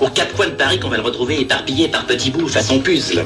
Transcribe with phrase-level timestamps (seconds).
[0.00, 3.24] Aux quatre coins de Paris qu'on va le retrouver éparpillé par petits bouts façon puzzle.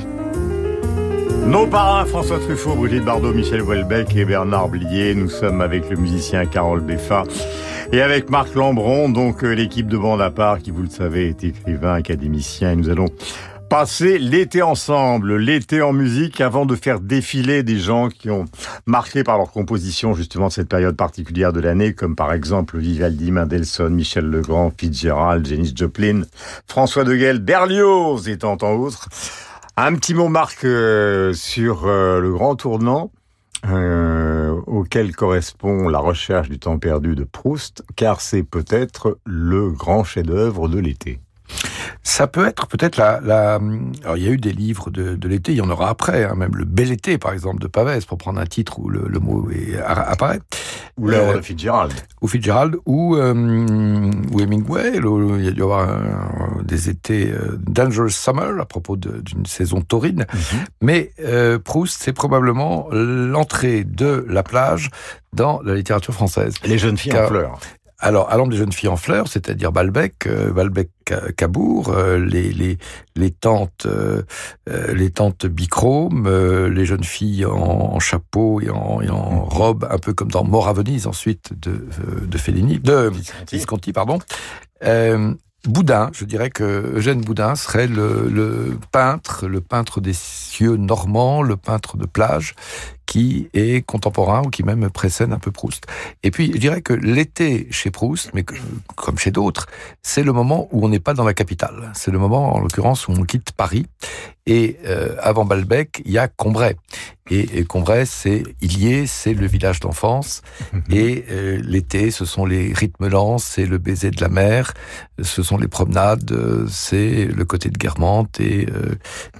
[1.47, 5.15] Nos parrains François Truffaut, Brigitte Bardot, Michel Houellebecq et Bernard Blier.
[5.15, 7.23] Nous sommes avec le musicien Carole Beffa
[7.93, 11.45] et avec Marc Lambron, donc euh, l'équipe de bande à qui, vous le savez, est
[11.45, 12.74] écrivain, académicien.
[12.74, 13.07] Nous allons
[13.69, 18.45] passer l'été ensemble, l'été en musique, avant de faire défiler des gens qui ont
[18.87, 23.93] marqué par leur composition justement cette période particulière de l'année, comme par exemple Vivaldi, Mendelssohn,
[23.93, 26.23] Michel Legrand, Fitzgerald, Janis Joplin,
[26.66, 29.09] François de Gell, Berlioz et tant autres.
[29.77, 33.10] Un petit mot, Marc, euh, sur euh, le grand tournant
[33.68, 40.05] euh, auquel correspond la recherche du temps perdu de Proust, car c'est peut-être le grand
[40.05, 41.21] chef-d'œuvre de l'été.
[42.07, 43.59] Ça peut être peut-être la, la...
[44.04, 46.23] Alors, il y a eu des livres de, de l'été, il y en aura après,
[46.23, 49.02] hein, même le Bel été, par exemple, de Pavès, pour prendre un titre où le,
[49.09, 49.76] le mot est,
[50.15, 50.40] apparaît.
[50.99, 51.93] Ou l'œuvre euh, de Fitzgerald.
[52.23, 53.34] Ou Fitzgerald, ou, euh,
[54.32, 54.93] ou Hemingway.
[54.99, 55.88] il y a dû y avoir
[56.62, 60.27] des étés euh, Dangerous Summer, à propos d'une saison taurine.
[60.32, 60.65] Mm -hmm.
[60.82, 64.91] Mais euh, Proust, c'est probablement l'entrée de la plage
[65.32, 66.54] dans la littérature française.
[66.65, 67.59] Les jeunes filles Car, en fleurs.
[67.99, 70.91] Alors, à l'ombre des jeunes filles en fleurs, c'est-à-dire Balbec, euh, Balbec
[71.37, 72.78] Cabourg, euh, les, les,
[73.15, 74.22] les tantes, euh,
[74.66, 77.55] les tantes bichrome, euh, les jeunes filles en,
[77.94, 81.53] en chapeau et en, et en, robe, un peu comme dans Mort à Venise, ensuite
[81.59, 81.87] de,
[82.27, 84.19] de Fellini, de Visconti, Visconti pardon.
[84.84, 85.33] Euh,
[85.67, 91.43] Boudin, je dirais que Eugène Boudin serait le, le, peintre, le peintre des cieux normands,
[91.43, 92.55] le peintre de plage,
[93.06, 95.87] qui est contemporain ou qui même précède un peu Proust.
[96.22, 98.55] Et puis, je dirais que l'été chez Proust, mais que,
[98.97, 99.67] comme chez d'autres,
[100.03, 101.93] c'est le moment où on n'est pas dans la capitale.
[101.94, 103.87] C'est le moment, en l'occurrence, où on quitte Paris.
[104.49, 106.77] Et euh, avant Balbec, il y a Combray.
[107.31, 110.43] Et, et Combray, c'est Illier, c'est le village d'enfance.
[110.91, 114.73] Et euh, l'été, ce sont les rythmes lents, c'est le baiser de la mer,
[115.21, 116.33] ce sont les promenades,
[116.69, 118.94] c'est le côté de Guermantes et, euh,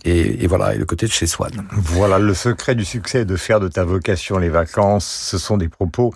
[0.05, 1.65] et, et, voilà, et le côté de chez Swann.
[1.71, 5.69] Voilà, le secret du succès de faire de ta vocation les vacances, ce sont des
[5.69, 6.13] propos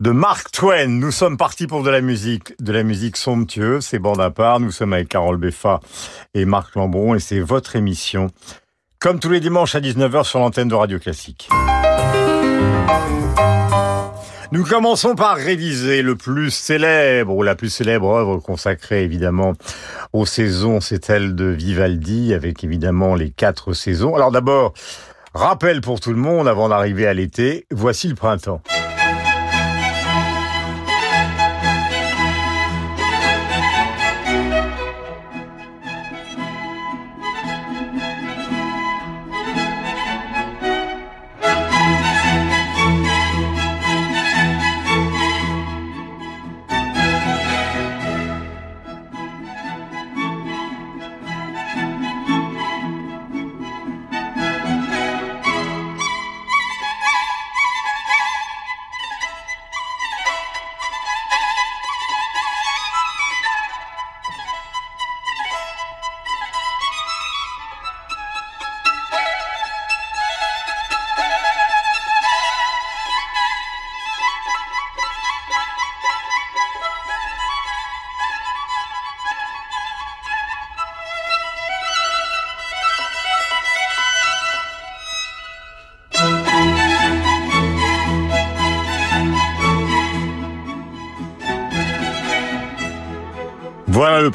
[0.00, 0.86] de Mark Twain.
[0.86, 4.60] Nous sommes partis pour de la musique, de la musique somptueuse, c'est bande à part.
[4.60, 5.80] Nous sommes avec Carole Beffa
[6.34, 8.28] et Marc Lambron et c'est votre émission,
[8.98, 11.48] comme tous les dimanches à 19h sur l'antenne de Radio Classique.
[14.50, 19.52] Nous commençons par réviser le plus célèbre, ou la plus célèbre œuvre consacrée évidemment
[20.14, 24.14] aux saisons, c'est celle de Vivaldi, avec évidemment les quatre saisons.
[24.14, 24.72] Alors d'abord,
[25.34, 28.62] rappel pour tout le monde avant d'arriver à l'été, voici le printemps.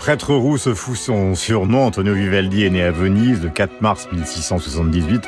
[0.04, 1.86] Prêtre roux se fout son surnom.
[1.86, 5.26] Antonio Vivaldi est né à Venise le 4 mars 1678.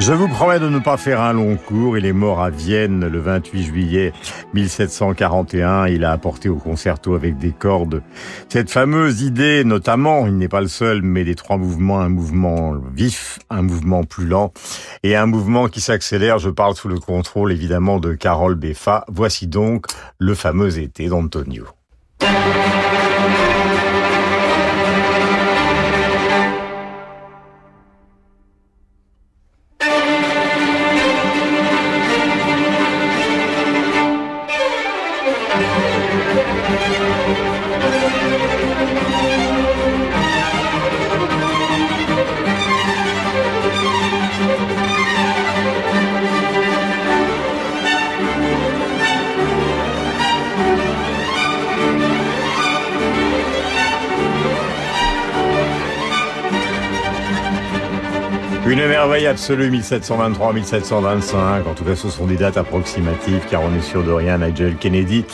[0.00, 1.98] Je vous promets de ne pas faire un long cours.
[1.98, 4.14] Il est mort à Vienne le 28 juillet
[4.54, 5.88] 1741.
[5.88, 8.00] Il a apporté au concerto avec des cordes
[8.48, 12.74] cette fameuse idée, notamment, il n'est pas le seul, mais des trois mouvements, un mouvement
[12.94, 14.50] vif, un mouvement plus lent
[15.02, 16.38] et un mouvement qui s'accélère.
[16.38, 19.04] Je parle sous le contrôle, évidemment, de Carole Beffa.
[19.08, 19.84] Voici donc
[20.18, 21.66] le fameux été d'Antonio.
[59.36, 61.68] Merveille absolue, 1723-1725.
[61.68, 64.38] En tout cas, ce sont des dates approximatives, car on est sûr de rien.
[64.38, 65.24] Nigel Kennedy.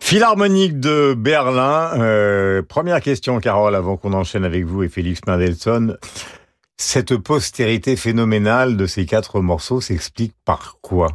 [0.00, 1.92] Philharmonique de Berlin.
[1.98, 5.96] Euh, première question, Carole, avant qu'on enchaîne avec vous et Félix Mendelssohn.
[6.76, 11.08] Cette postérité phénoménale de ces quatre morceaux s'explique par quoi?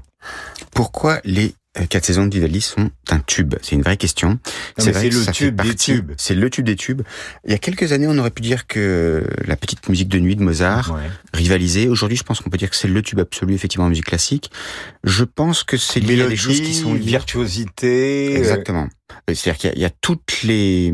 [0.73, 1.53] Pourquoi les
[1.89, 4.39] quatre saisons de Vivaldi sont un tube C'est une vraie question.
[4.77, 6.11] C'est le tube des tubes.
[6.17, 7.01] C'est le tube des tubes.
[7.45, 10.35] Il y a quelques années, on aurait pu dire que la petite musique de nuit
[10.35, 10.97] de Mozart
[11.33, 11.87] rivalisait.
[11.87, 14.51] Aujourd'hui, je pense qu'on peut dire que c'est le tube absolu, effectivement, en musique classique.
[15.03, 16.99] Je pense que c'est lié à des choses qui sont liées.
[16.99, 18.35] virtuosité.
[18.35, 18.87] Euh, Exactement.
[19.29, 20.93] Euh, c'est-à-dire qu'il y, a toutes les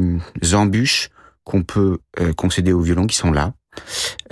[0.54, 1.10] embûches
[1.44, 2.00] qu'on peut
[2.38, 3.54] concéder au violon qui sont là.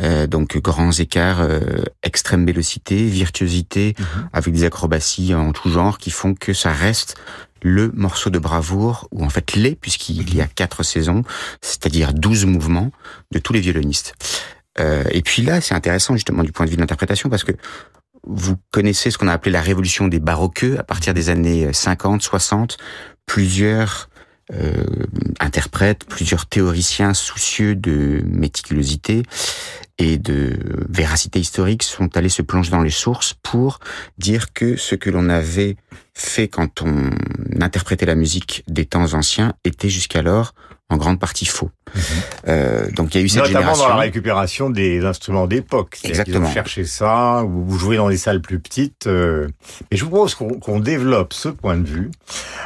[0.02, 1.60] Euh, donc grands écarts, euh,
[2.04, 4.30] extrême vélocité, virtuosité, mhm.
[4.34, 7.16] avec des acrobaties en tout genre qui font que ça reste
[7.64, 11.24] le morceau de bravoure, ou en fait les, puisqu'il y a quatre saisons,
[11.62, 12.92] c'est-à-dire douze mouvements
[13.32, 14.14] de tous les violonistes.
[14.80, 17.54] Euh, et puis là, c'est intéressant justement du point de vue de l'interprétation, parce que
[18.24, 22.22] vous connaissez ce qu'on a appelé la révolution des baroqueux à partir des années 50,
[22.22, 22.78] 60,
[23.26, 24.10] plusieurs
[24.54, 24.86] euh,
[25.40, 29.24] interprètes, plusieurs théoriciens soucieux de méticulosité
[29.98, 30.58] et de
[30.90, 33.80] véracité historique sont allés se plonger dans les sources pour
[34.18, 35.76] dire que ce que l'on avait
[36.14, 37.10] fait quand on
[37.60, 40.54] interprétait la musique des temps anciens était jusqu'alors
[40.90, 41.70] en grande partie faux.
[41.94, 42.02] Mhm.
[42.48, 43.84] Euh, donc il y a eu cette Notamment génération.
[43.90, 45.98] dans la récupération des instruments d'époque.
[46.06, 46.48] Exactement.
[46.48, 49.08] Vous cherchez ça, ou vous jouez dans des salles plus petites.
[49.08, 49.50] Euh,
[49.92, 52.10] et je vous propose qu'on développe ce point de vue.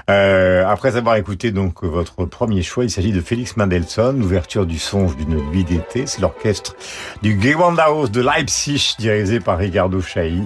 [0.10, 4.78] Euh, après avoir écouté donc votre premier choix, il s'agit de Félix Mendelssohn, l'ouverture du
[4.78, 6.06] songe d'une nuit d'été.
[6.06, 6.76] C'est l'orchestre
[7.24, 10.46] du Gewandhaus de Leipzig, dirigé par Ricardo Chailly.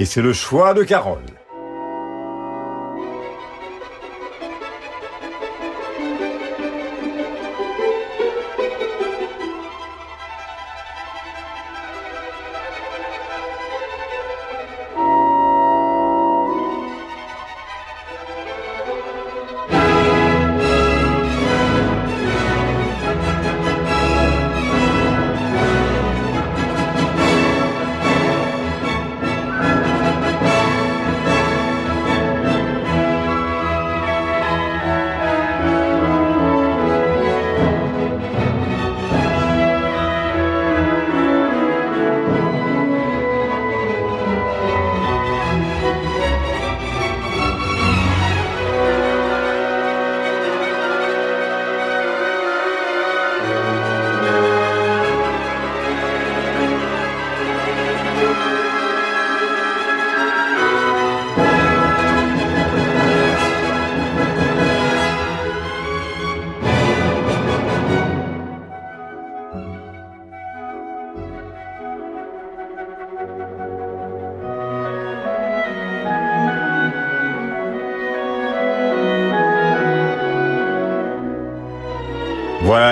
[0.00, 1.22] Et c'est le choix de Carole.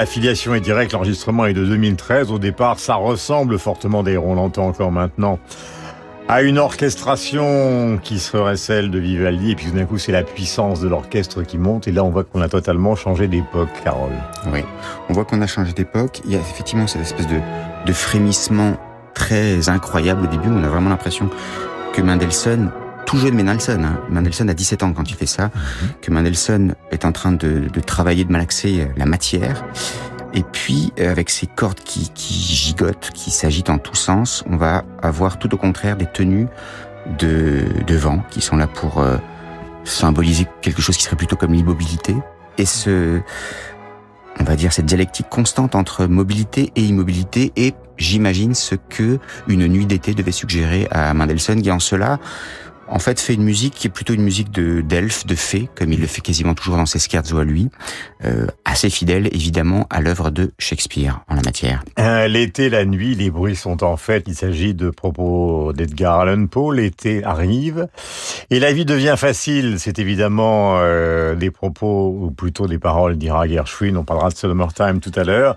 [0.01, 2.31] Voilà, l'affiliation est directe, l'enregistrement est de 2013.
[2.31, 5.39] Au départ, ça ressemble fortement, d'ailleurs on l'entend encore maintenant,
[6.27, 9.51] à une orchestration qui serait celle de Vivaldi.
[9.51, 11.87] Et puis tout d'un coup, c'est la puissance de l'orchestre qui monte.
[11.87, 14.17] Et là, on voit qu'on a totalement changé d'époque, Carole.
[14.51, 14.61] Oui,
[15.11, 16.23] on voit qu'on a changé d'époque.
[16.25, 17.39] Il y a effectivement cette espèce de,
[17.85, 18.79] de frémissement
[19.13, 20.49] très incroyable au début.
[20.49, 21.29] On a vraiment l'impression
[21.93, 22.71] que Mendelssohn
[23.11, 23.85] tout jeune Mendelssohn.
[23.85, 24.01] Hein.
[24.09, 25.47] Mendelssohn a 17 ans quand il fait ça.
[25.47, 25.89] Mhm.
[26.01, 29.65] Que Mendelssohn est en train de, de travailler, de malaxer la matière.
[30.33, 34.57] Et puis, euh, avec ces cordes qui, qui gigotent, qui s'agitent en tous sens, on
[34.57, 36.47] va avoir tout au contraire des tenues
[37.19, 39.17] de, de vent qui sont là pour euh,
[39.83, 42.15] symboliser quelque chose qui serait plutôt comme l'immobilité.
[42.59, 43.21] Et ce,
[44.39, 49.67] on va dire cette dialectique constante entre mobilité et immobilité et j'imagine ce que une
[49.67, 52.21] nuit d'été devait suggérer à Mendelssohn qui en cela
[52.91, 55.93] en fait fait une musique qui est plutôt une musique de d'elfes, de fées, comme
[55.93, 57.71] il le fait quasiment toujours dans ses scherzo à lui,
[58.25, 61.83] euh, assez fidèle évidemment à l'œuvre de Shakespeare en la matière.
[61.99, 66.47] Euh, l'été, la nuit, les bruits sont en fait, il s'agit de propos d'Edgar Allan
[66.47, 67.87] Poe, l'été arrive,
[68.51, 73.47] et la vie devient facile, c'est évidemment euh, des propos, ou plutôt des paroles d'Ira
[73.47, 75.57] Gershwin, on parlera de Summertime tout à l'heure,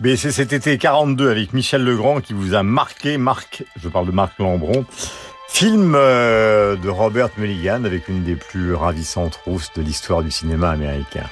[0.00, 4.06] mais c'est cet été 42 avec Michel Legrand qui vous a marqué, Marc, je parle
[4.06, 4.86] de Marc Lambron,
[5.54, 10.70] Film euh, de Robert Mulligan avec une des plus ravissantes rousses de l'histoire du cinéma
[10.70, 11.26] américain.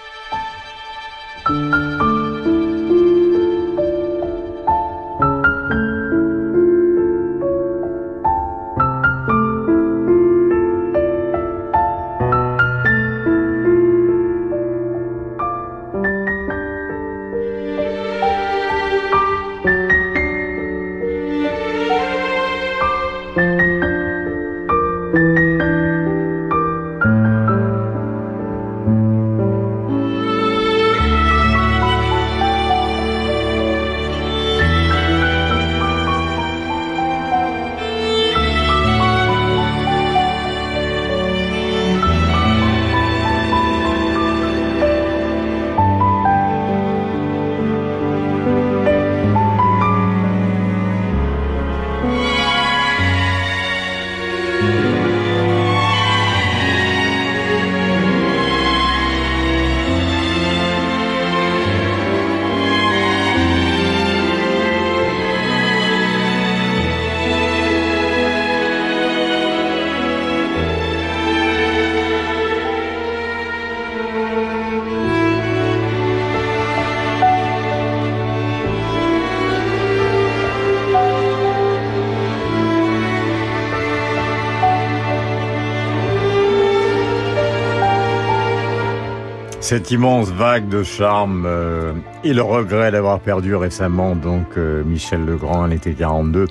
[89.71, 91.93] Cette immense vague de charme euh,
[92.25, 96.49] et le regret d'avoir perdu récemment donc euh, Michel Legrand, l'été 42.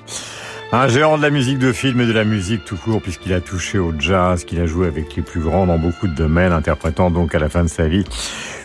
[0.72, 3.42] Un géant de la musique de film et de la musique tout court puisqu'il a
[3.42, 7.10] touché au jazz, qu'il a joué avec les plus grands dans beaucoup de domaines, interprétant
[7.10, 8.06] donc à la fin de sa vie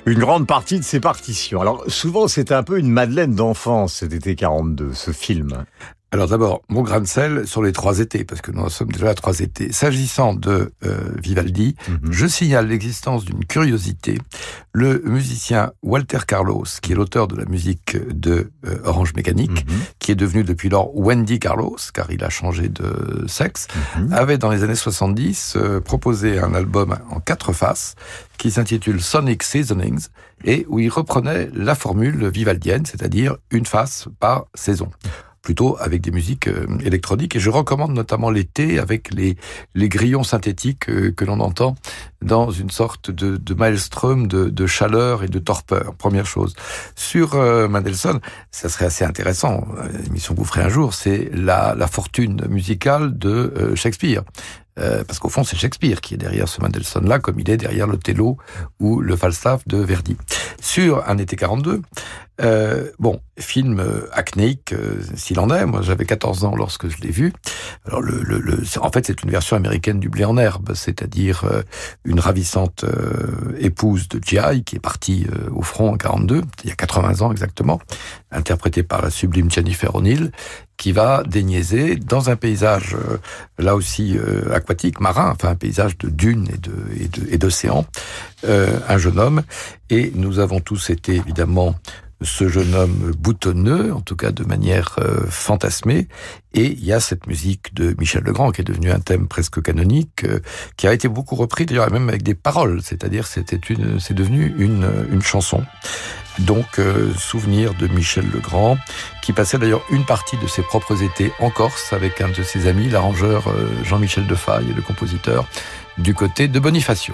[0.06, 1.60] une grande partie de ses partitions.
[1.60, 5.66] Alors souvent c'est un peu une madeleine d'enfance cet été 42, ce film.
[6.16, 8.90] Alors d'abord, mon grain de sel sur les trois étés, parce que nous en sommes
[8.90, 9.74] déjà à trois étés.
[9.74, 12.10] S'agissant de euh, Vivaldi, Mhm.
[12.14, 14.18] je signale l'existence d'une curiosité.
[14.72, 19.76] Le musicien Walter Carlos, qui est l'auteur de la musique de euh, Orange Mécanique, Mhm.
[20.00, 23.68] qui est devenu depuis lors Wendy Carlos, car il a changé de sexe,
[23.98, 24.14] Mhm.
[24.14, 27.96] avait dans les années 70 euh, proposé un album en quatre faces
[28.38, 30.08] qui s'intitule Sonic Seasonings
[30.46, 34.90] et où il reprenait la formule vivaldienne, c'est-à-dire une face par saison
[35.46, 37.36] plutôt avec des musiques euh, électroniques.
[37.36, 39.38] Et je recommande notamment l'été avec les,
[39.76, 41.76] les grillons synthétiques euh, que l'on entend
[42.24, 45.94] dans une sorte de, de maelstrom de, de chaleur et de torpeur.
[45.96, 46.56] Première chose.
[46.96, 51.30] Sur euh, Mendelssohn, ça serait assez intéressant, euh, l'émission que vous ferez un jour, c'est
[51.32, 54.24] la, la fortune musicale de euh, Shakespeare.
[54.78, 57.88] Euh, parce qu'au fond, c'est Shakespeare qui est derrière ce Mendelssohn-là, comme il est derrière
[57.88, 58.38] l'Othello
[58.80, 60.18] ou le Falstaff de Verdi.
[60.62, 61.82] Sur Un été 42,
[62.42, 65.66] euh, bon, film euh, acnéique, euh, s'il en est.
[65.66, 67.32] Moi, j'avais 14 ans lorsque je l'ai vu.
[67.86, 71.46] Alors, le, le, le- en fait, c'est une version américaine du blé en herbe, c'est-à-dire
[71.46, 71.62] euh,
[72.04, 74.64] une ravissante euh, épouse de G.I.
[74.64, 77.80] qui est partie au front en 42, il y a 80 ans exactement,
[78.32, 80.32] interprétée par la sublime Jennifer O'Neill,
[80.78, 82.98] qui va déniaiser dans un paysage
[83.58, 84.18] là aussi
[84.54, 88.52] aquatique, marin, enfin un paysage de dunes et de et de- et
[88.90, 89.42] un jeune homme.
[89.90, 91.76] Et nous avons tous été évidemment
[92.22, 96.08] ce jeune homme boutonneux, en tout cas de manière euh, fantasmée.
[96.54, 99.62] Et il y a cette musique de Michel Legrand qui est devenue un thème presque
[99.62, 100.40] canonique, euh,
[100.78, 104.54] qui a été beaucoup repris d'ailleurs même avec des paroles, c'est-à-dire c'était une, c'est devenu
[104.58, 105.64] une, une chanson.
[106.40, 108.78] Donc euh, souvenir de Michel Legrand,
[109.22, 112.68] qui passait d'ailleurs une partie de ses propres étés en Corse avec un de ses
[112.68, 113.54] amis, l'arrangeur
[113.84, 115.48] Jean-Michel Defaille, le compositeur,
[115.98, 117.14] du côté de Bonifacio.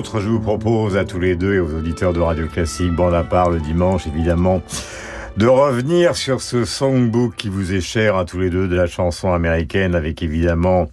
[0.00, 3.12] L'autre, je vous propose à tous les deux et aux auditeurs de Radio Classique, bande
[3.12, 4.62] à part le dimanche évidemment,
[5.36, 8.86] de revenir sur ce songbook qui vous est cher à tous les deux de la
[8.86, 10.88] chanson américaine avec évidemment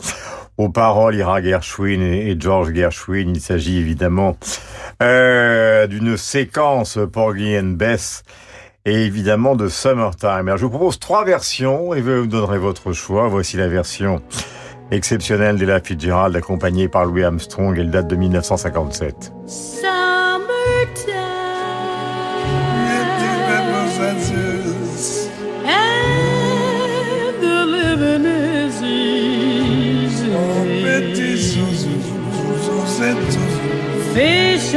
[0.57, 3.29] aux paroles Ira Gershwin et George Gershwin.
[3.33, 4.35] Il s'agit évidemment
[5.01, 8.23] euh, d'une séquence Porgy and Bess
[8.83, 10.49] et évidemment de Summertime.
[10.49, 13.29] Alors je vous propose trois versions et vous me donnerez votre choix.
[13.29, 14.21] Voici la version
[14.91, 17.77] exceptionnelle d'Ella Fitzgerald accompagnée par Louis Armstrong.
[17.77, 19.31] Elle date de 1957.
[25.65, 29.07] And the living is easy.
[34.13, 34.73] Fish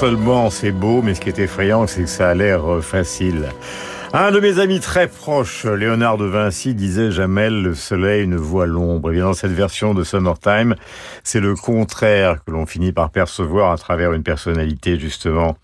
[0.00, 3.50] seulement c'est beau, mais ce qui est effrayant, c'est que ça a l'air euh, facile.
[4.14, 8.66] Un de mes amis très proches, Léonard de Vinci, disait Jamel, le soleil ne voit
[8.66, 9.10] l'ombre.
[9.10, 10.74] Et bien dans cette version de Summertime,
[11.22, 15.58] c'est le contraire que l'on finit par percevoir à travers une personnalité justement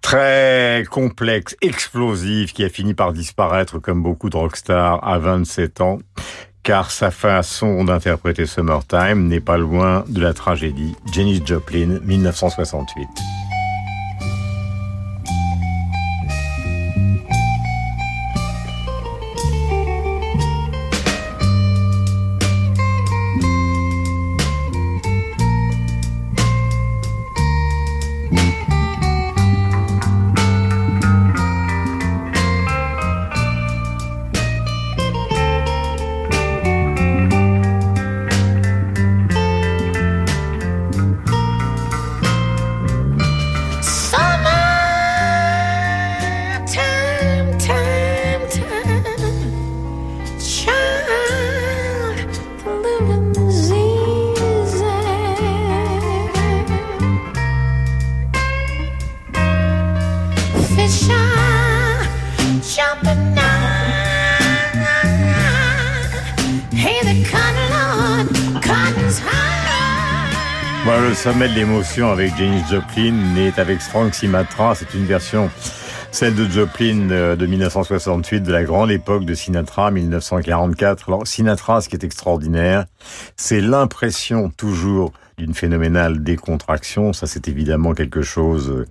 [0.00, 5.98] très complexe, explosive, qui a fini par disparaître comme beaucoup de rockstars à 27 ans,
[6.62, 13.41] car sa façon d'interpréter Summertime n'est pas loin de la tragédie Janis Joplin, 1968.
[71.00, 74.74] Le sommet de l'émotion avec Janis Joplin est avec Frank Sinatra.
[74.74, 75.50] C'est une version,
[76.10, 81.08] celle de Joplin euh, de 1968, de la grande époque de Sinatra, 1944.
[81.08, 82.86] Alors, Sinatra, ce qui est extraordinaire,
[83.36, 87.12] c'est l'impression toujours d'une phénoménale décontraction.
[87.12, 88.86] Ça, c'est évidemment quelque chose euh,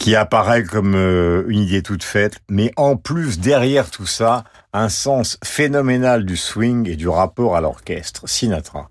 [0.00, 2.40] qui apparaît comme euh, une idée toute faite.
[2.48, 7.60] Mais en plus, derrière tout ça, un sens phénoménal du swing et du rapport à
[7.60, 8.22] l'orchestre.
[8.26, 8.88] Sinatra.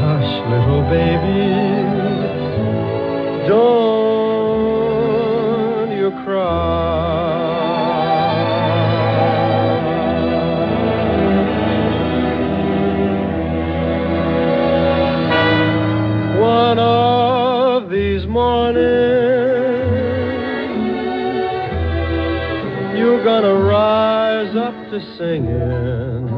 [0.00, 1.67] hush, little baby,
[24.98, 26.28] to singing.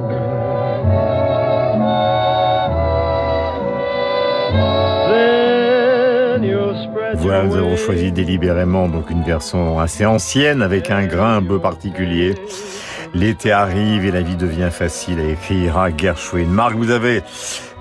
[7.16, 11.59] Voilà, nous avons choisi délibérément donc une version assez ancienne avec un grain un peu
[11.59, 12.35] particulier.
[13.12, 16.46] L'été arrive et la vie devient facile à écrire à Gershwin.
[16.46, 17.23] Marc, vous avez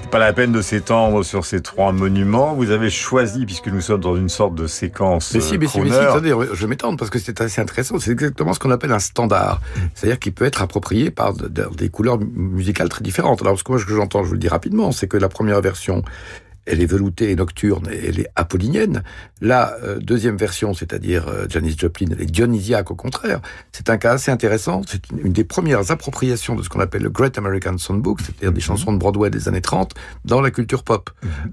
[0.10, 2.54] pas la peine de s'étendre sur ces trois monuments.
[2.56, 5.80] Vous avez choisi, puisque nous sommes dans une sorte de séquence Mais si, mais si,
[5.82, 8.00] mais si, attendez, je vais m'étendre parce que c'est assez intéressant.
[8.00, 9.62] C'est exactement ce qu'on appelle un standard.
[9.94, 13.42] C'est-à-dire qu'il peut être approprié par de- de- des couleurs musicales très différentes.
[13.42, 15.30] Alors, ce que moi, ce que j'entends, je vous le dis rapidement, c'est que la
[15.30, 16.04] première version,
[16.66, 19.04] elle est veloutée et nocturne et elle est apollinienne.
[19.42, 23.42] La euh, deuxième version, c'est-à-dire euh, Janis Joplin, elle est dionysiaque au contraire.
[23.72, 24.82] C'est un cas assez intéressant.
[24.88, 28.52] C'est une, une des premières appropriations de ce qu'on appelle le Great American Songbook, c'est-à-dire
[28.52, 29.94] des chansons de Broadway des années 30
[30.26, 31.10] dans la culture pop.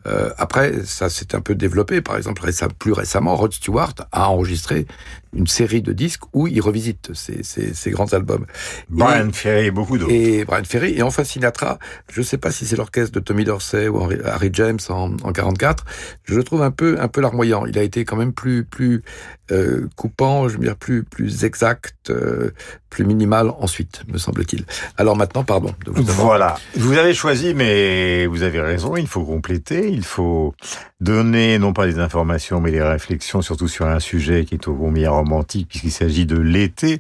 [0.07, 2.01] Euh, après, ça s'est un peu développé.
[2.01, 4.87] Par exemple, récem- plus récemment, Rod Stewart a enregistré
[5.35, 8.47] une série de disques où il revisite ces, ces, ces grands albums.
[8.89, 10.13] Brian Ferry et beaucoup d'autres.
[10.13, 10.95] Et Brian Ferry.
[10.97, 11.79] Et enfin, Sinatra,
[12.11, 15.33] je ne sais pas si c'est l'orchestre de Tommy Dorsey ou Harry James en, en
[15.33, 15.85] 44,
[16.25, 17.67] je le trouve un peu, un peu larmoyant.
[17.67, 19.03] Il a été quand même plus, plus
[19.51, 22.51] euh, coupant, je veux dire, plus, plus exact, euh,
[22.91, 24.65] plus minimal ensuite, me semble-t-il.
[24.97, 25.75] Alors maintenant, pardon.
[25.87, 26.57] Voilà.
[26.77, 30.55] Vous avez choisi, mais vous avez raison, il faut compléter, il faut
[31.01, 34.75] donner non pas des informations, mais des réflexions, surtout sur un sujet qui est au
[34.75, 36.97] combien romantique, puisqu'il s'agit de l'été.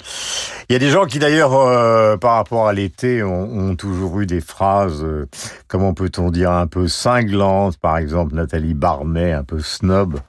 [0.69, 4.21] Il y a des gens qui d'ailleurs, euh, par rapport à l'été, ont, ont toujours
[4.21, 5.27] eu des phrases, euh,
[5.67, 7.79] comment peut-on dire, un peu cinglantes.
[7.79, 10.21] Par exemple, Nathalie Barnet, un peu snob,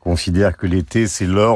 [0.00, 1.26] considère que l'été, c'est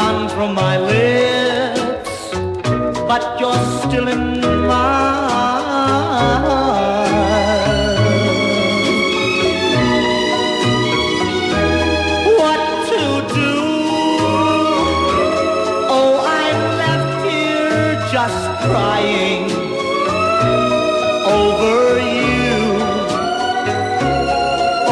[0.00, 2.12] gone from my lips,
[3.10, 4.24] but you're still in
[4.68, 5.18] mine.
[12.40, 13.02] what to
[13.40, 13.54] do.
[15.96, 19.44] Oh, I'm left here just crying
[21.40, 21.76] over
[22.18, 22.56] you.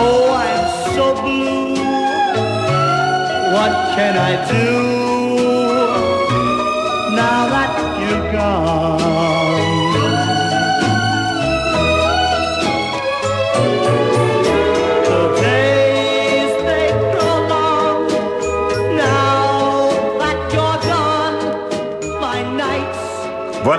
[0.02, 1.72] Oh, I'm so blue.
[3.56, 4.87] What can I do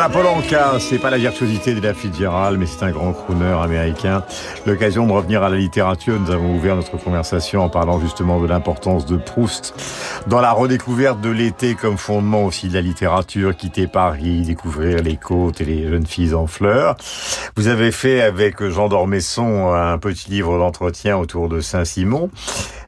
[0.09, 0.29] now that you're gone.
[0.29, 2.91] My nights Voilà Paul Anka, c'est pas la virtuosité de la Fitzgerald, mais c'est un
[2.91, 4.23] grand crooner américain.
[4.65, 8.47] L'occasion de revenir à la littérature, nous avons ouvert notre conversation en parlant justement de
[8.47, 9.73] l'importance de Proust
[10.27, 15.15] dans la redécouverte de l'été comme fondement aussi de la littérature, quitter Paris, découvrir les
[15.15, 16.95] côtes et les jeunes filles en fleurs.
[17.55, 22.29] Vous avez fait avec Jean Dormesson un petit livre d'entretien autour de Saint-Simon.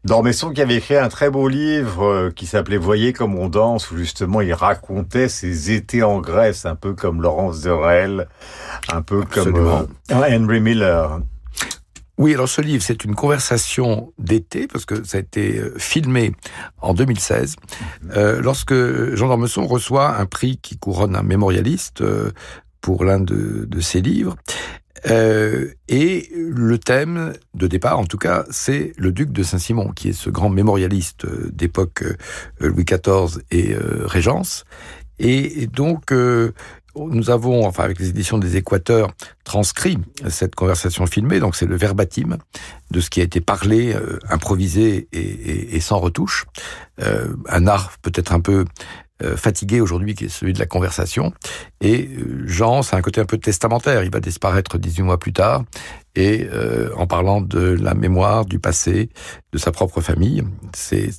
[0.03, 3.91] Dormesson qui avait écrit un très beau livre euh, qui s'appelait Voyez comme on danse,
[3.91, 8.27] où justement il racontait ses étés en Grèce, un peu comme Laurence Derel,
[8.91, 9.85] un peu Absolument.
[10.09, 11.19] comme euh, Henry Miller.
[12.21, 16.33] Oui, alors ce livre, c'est une conversation d'été, parce que ça a été euh, filmé
[16.79, 17.55] en 2016,
[18.15, 18.75] euh, lorsque
[19.15, 22.31] Jean d'Ormesson reçoit un prix qui couronne un mémorialiste euh,
[22.79, 24.35] pour l'un de, de ses livres.
[25.09, 30.09] Euh, et le thème de départ, en tout cas, c'est le duc de Saint-Simon, qui
[30.09, 32.15] est ce grand mémorialiste euh, d'époque euh,
[32.59, 34.65] Louis XIV et Régence.
[35.19, 36.11] Et, donc,
[36.95, 39.11] nous avons, enfin avec les éditions des Équateurs,
[39.43, 42.37] transcrit cette conversation filmée, donc c'est le verbatim
[42.89, 43.95] de ce qui a été parlé,
[44.29, 46.45] improvisé et, sans retouche.
[46.97, 48.65] Un art peut-être un peu
[49.35, 51.33] fatigué aujourd'hui, qui est celui de la conversation.
[51.81, 54.03] Et euh, Jean, c'est un côté un peu testamentaire.
[54.03, 55.63] Il va disparaître 18 mois plus tard.
[56.15, 59.09] Et euh, en parlant de la mémoire, du passé,
[59.53, 61.09] de sa propre famille, c'est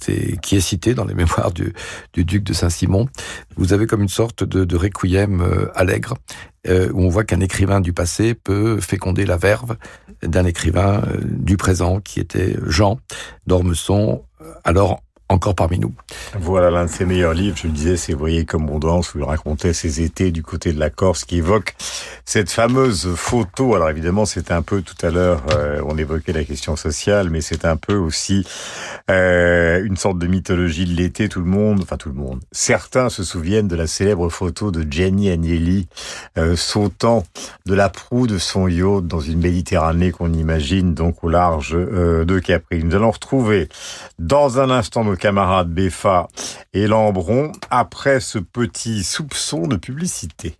[0.42, 1.72] qui est cité dans les mémoires du,
[2.12, 3.08] du duc de Saint-Simon,
[3.56, 6.14] vous avez comme une sorte de, requiem euh, allègre,
[6.68, 9.76] euh, où on voit qu'un écrivain du passé peut féconder la verve
[10.22, 12.98] d'un écrivain euh, du présent, qui était Jean
[13.46, 15.92] d'Ormesson, euh, alors encore parmi nous.
[16.38, 19.18] Voilà l'un de ses meilleurs livres, je le disais, c'est Voyez comme on danse, où
[19.18, 21.74] il racontait ses étés du côté de la Corse, qui évoque
[22.24, 23.74] cette fameuse photo.
[23.74, 27.40] Alors évidemment, c'est un peu tout à l'heure, euh, on évoquait la question sociale, mais
[27.40, 28.46] c'est un peu aussi
[29.10, 31.28] euh, une sorte de mythologie de l'été.
[31.28, 34.86] Tout le monde, enfin tout le monde, certains se souviennent de la célèbre photo de
[34.88, 35.88] Gianni Agnelli
[36.38, 37.24] euh, sautant
[37.66, 42.38] de la proue de son yacht dans une Méditerranée qu'on imagine donc au large de
[42.38, 42.84] Capri.
[42.84, 43.68] Nous allons retrouver
[44.18, 46.26] dans un instant nos camarades Beffa
[46.74, 50.56] et Lambron après ce petit soupçon de publicité.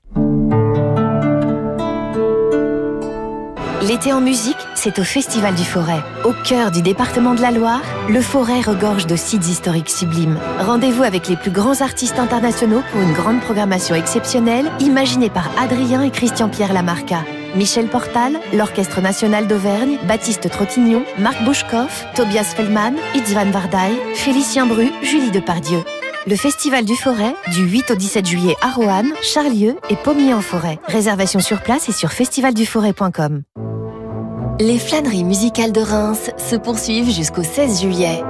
[3.83, 6.01] L'été en musique, c'est au Festival du Forêt.
[6.25, 10.39] Au cœur du département de la Loire, le Forêt regorge de sites historiques sublimes.
[10.61, 16.03] Rendez-vous avec les plus grands artistes internationaux pour une grande programmation exceptionnelle imaginée par Adrien
[16.03, 17.25] et Christian-Pierre Lamarca.
[17.55, 24.91] Michel Portal, l'Orchestre National d'Auvergne, Baptiste Trottignon, Marc Bouchkoff, Tobias Feldman, Itzvan Vardaï, Félicien Bru,
[25.03, 25.83] Julie Depardieu.
[26.27, 30.79] Le Festival du Forêt, du 8 au 17 juillet à Roanne, Charlieu et Pommier-en-Forêt.
[30.87, 33.43] Réservation sur place et sur festivalduforêt.com.
[34.61, 38.23] Les flâneries musicales de Reims se poursuivent jusqu'au 16 juillet.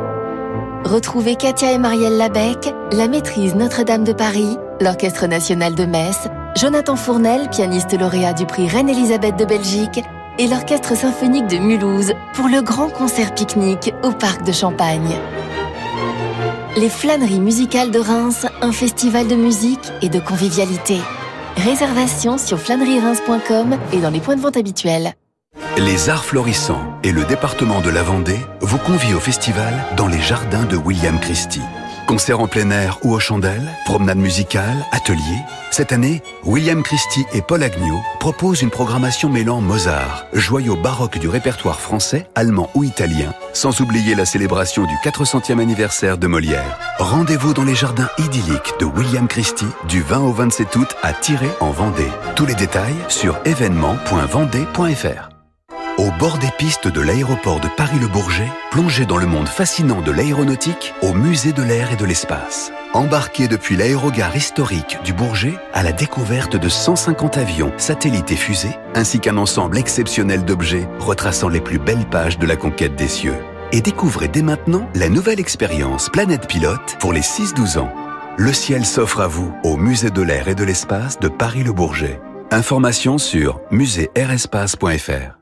[0.85, 6.97] Retrouvez Katia et Marielle Labec, la maîtrise Notre-Dame de Paris, l'Orchestre national de Metz, Jonathan
[6.97, 10.01] Fournel, pianiste lauréat du prix Reine-Élisabeth de Belgique,
[10.39, 15.17] et l'Orchestre symphonique de Mulhouse pour le grand concert pique-nique au Parc de Champagne.
[16.77, 20.99] Les flâneries musicales de Reims, un festival de musique et de convivialité.
[21.59, 25.15] Réservation sur flâneriereims.com et dans les points de vente habituels.
[25.79, 30.21] Les Arts Florissants et le département de la Vendée vous convient au festival dans les
[30.21, 31.63] jardins de William Christie.
[32.07, 35.43] Concerts en plein air ou aux chandelles, promenades musicales, ateliers.
[35.71, 41.29] Cette année, William Christie et Paul Agnew proposent une programmation mêlant Mozart, joyau baroque du
[41.29, 46.79] répertoire français, allemand ou italien, sans oublier la célébration du 400e anniversaire de Molière.
[46.99, 51.51] Rendez-vous dans les jardins idylliques de William Christie du 20 au 27 août à Tirer
[51.61, 52.11] en Vendée.
[52.37, 55.32] Tous les détails sur événement.vendée.fr.
[55.99, 60.95] Au bord des pistes de l'aéroport de Paris-le-Bourget, plongez dans le monde fascinant de l'aéronautique
[61.03, 62.73] au musée de l'air et de l'espace.
[62.95, 68.77] Embarquez depuis l'aérogare historique du Bourget à la découverte de 150 avions, satellites et fusées,
[68.95, 73.37] ainsi qu'un ensemble exceptionnel d'objets retraçant les plus belles pages de la conquête des cieux.
[73.71, 77.93] Et découvrez dès maintenant la nouvelle expérience Planète Pilote pour les 6-12 ans.
[78.39, 82.19] Le ciel s'offre à vous au musée de l'air et de l'espace de Paris-le-Bourget.
[82.51, 85.42] Informations sur muséairespace.fr.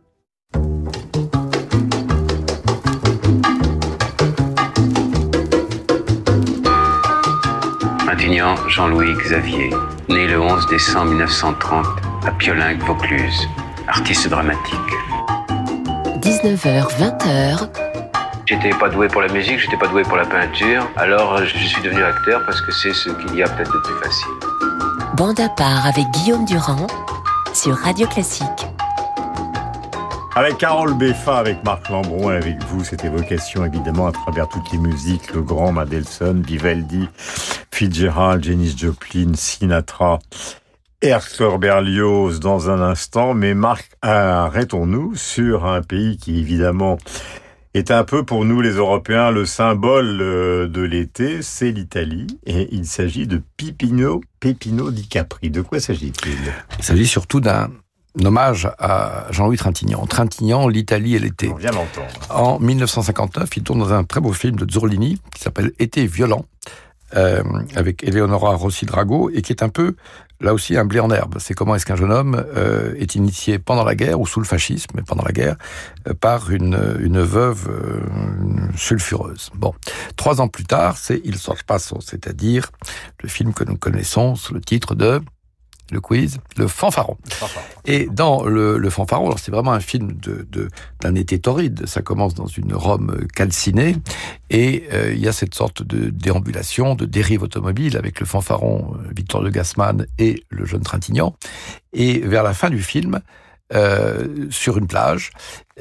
[8.68, 9.70] Jean-Louis Xavier,
[10.11, 11.87] né le 11 décembre 1930
[12.26, 13.48] à Piolingue, Vaucluse,
[13.88, 14.76] artiste dramatique.
[16.20, 17.68] 19h, 20h,
[18.44, 21.80] J'étais pas doué pour la musique, j'étais pas doué pour la peinture, alors je suis
[21.83, 24.28] devenu acteur parce que c'est ce qu'il y a peut-être de plus facile.
[25.16, 26.88] bande à part avec Guillaume Durand
[27.54, 28.66] sur Radio Classique.
[30.37, 34.70] Avec Carole Beffa, avec Marc Lambron et avec vous, cette évocation évidemment à travers toutes
[34.72, 37.09] les musiques, le grand Mendelssohn, Vivaldi,
[37.81, 40.19] Fitzgerald, Janis Joplin, Sinatra
[41.01, 46.99] Hector Berlioz dans un instant, mais Marc, arrêtons-nous sur un pays qui évidemment
[47.73, 52.69] est un peu pour nous les Européens le symbole euh, de l'été, c'est l'Italie, et
[52.71, 55.49] il s'agit de Pipino, Pepino di Capri.
[55.49, 56.37] De quoi s'agit-il?
[56.77, 57.71] Il s'agit surtout d'un
[58.23, 60.05] hommage à Jean-Louis Trintignant.
[60.05, 61.49] Trintignant, l'Italie et l'été.
[61.49, 62.09] On vient l'entendre.
[62.29, 66.45] En 1959, il tourne dans un très beau film de Zurlini qui s'appelle Été violent,
[67.16, 67.42] euh,
[67.77, 69.94] avec Eleonora Rossi Drago, et qui est un peu,
[70.40, 71.37] là aussi, un blé en herbe.
[71.38, 74.46] C'est comment est-ce qu'un jeune homme euh, est initié pendant la guerre, ou sous le
[74.46, 75.57] fascisme, mais pendant la guerre,
[76.09, 78.01] euh, par une, une veuve euh,
[78.77, 79.51] sulfureuse.
[79.55, 79.75] Bon.
[80.16, 82.70] Trois ans plus tard, c'est Il Sort Passo, c'est-à-dire
[83.23, 85.20] le film que nous connaissons sous le titre de
[85.90, 87.16] le quiz, le fanfaron.
[87.85, 90.68] Et dans le, le fanfaron, alors c'est vraiment un film de de-
[91.00, 91.87] d'un été torride.
[91.87, 93.96] Ça commence dans une Rome calcinée
[94.50, 98.94] et euh, il y a cette sorte de déambulation, de dérive automobile avec le fanfaron
[98.94, 101.35] euh, Victor de Gassman et le jeune Trintignant.
[101.92, 103.20] Et vers la fin du film,
[103.72, 105.30] euh, sur une plage,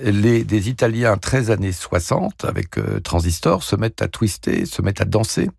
[0.01, 5.01] les, des Italiens 13 années 60 avec euh, Transistor se mettent à twister, se mettent
[5.01, 5.49] à danser.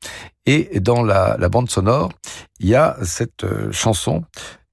[0.47, 2.11] Et dans la, la bande sonore,
[2.59, 4.25] il y a cette euh, chanson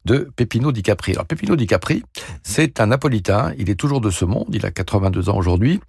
[0.05, 1.11] de Pepino Di Capri.
[1.11, 2.01] Alors Pepino Di Capri,
[2.41, 5.81] c'est un Napolitain, il est toujours de ce monde, il a 82 ans aujourd'hui,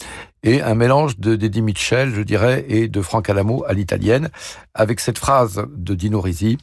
[0.42, 4.30] et un mélange de d'Eddie Mitchell, je dirais, et de Frank Alamo à l'italienne,
[4.74, 6.58] avec cette phrase de Dino Risi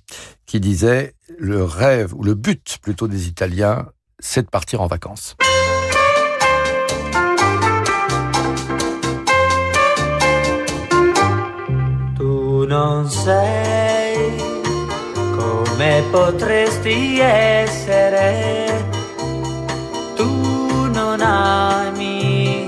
[0.45, 3.87] qui disait «Le rêve, ou le but plutôt des Italiens,
[4.19, 5.36] c'est de partir en vacances».
[12.17, 14.36] Tu non sei
[15.38, 18.84] come potresti essere.
[20.15, 22.67] Tu non ami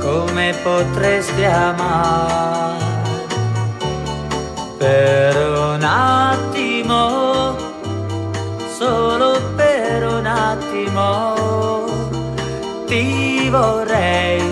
[0.00, 2.78] come potresti amare.
[4.78, 6.49] Per un attimo,
[11.00, 11.86] attimo,
[12.86, 14.42] ti vorrei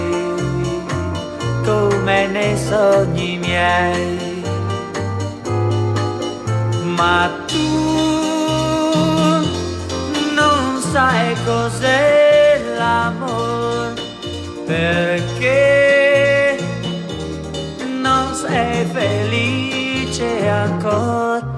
[1.65, 4.17] come nei sogni miei.
[6.97, 7.57] Ma tu
[10.35, 13.95] non sai cos'è l'amore
[14.67, 16.59] perché
[18.01, 21.58] non sei felice ancora.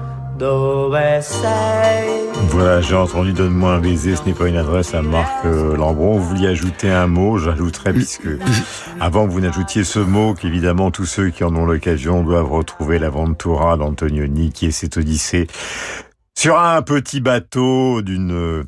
[2.49, 6.17] Voilà, j'ai entendu Donne-moi un baiser, ce n'est pas une adresse à Marc euh, Lambron.
[6.17, 8.27] Vous vouliez ajouter un mot, j'ajouterai, puisque
[8.99, 12.97] avant que vous n'ajoutiez ce mot, qu'évidemment tous ceux qui en ont l'occasion doivent retrouver
[12.97, 15.45] l'Aventura d'Antonioni, qui est cette odyssée
[16.35, 18.63] sur un petit bateau d'une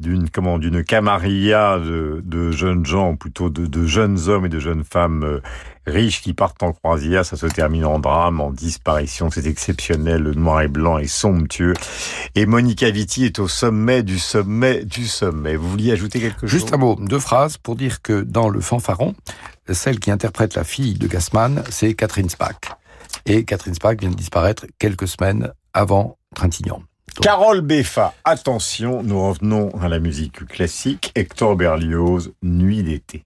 [0.00, 4.60] d'une comment d'une camarilla de, de jeunes gens, plutôt de, de jeunes hommes et de
[4.60, 5.40] jeunes femmes euh,
[5.86, 7.26] riches qui partent en croisière.
[7.26, 9.28] Ça se termine en drame, en disparition.
[9.30, 10.22] C'est exceptionnel.
[10.22, 11.74] Le noir et blanc est somptueux.
[12.36, 15.56] Et Monica Vitti est au sommet du sommet du sommet.
[15.56, 16.50] Vous vouliez ajouter quelque chose?
[16.50, 19.16] Juste un mot, deux phrases pour dire que dans le fanfaron,
[19.68, 22.70] celle qui interprète la fille de Gassman, c'est Catherine Spack.
[23.26, 26.82] Et Catherine Spack vient de disparaître quelques semaines avant Trintignant.
[27.20, 31.12] Carole Beffa, attention, nous revenons à la musique classique.
[31.14, 33.24] Hector Berlioz, Nuit d'été.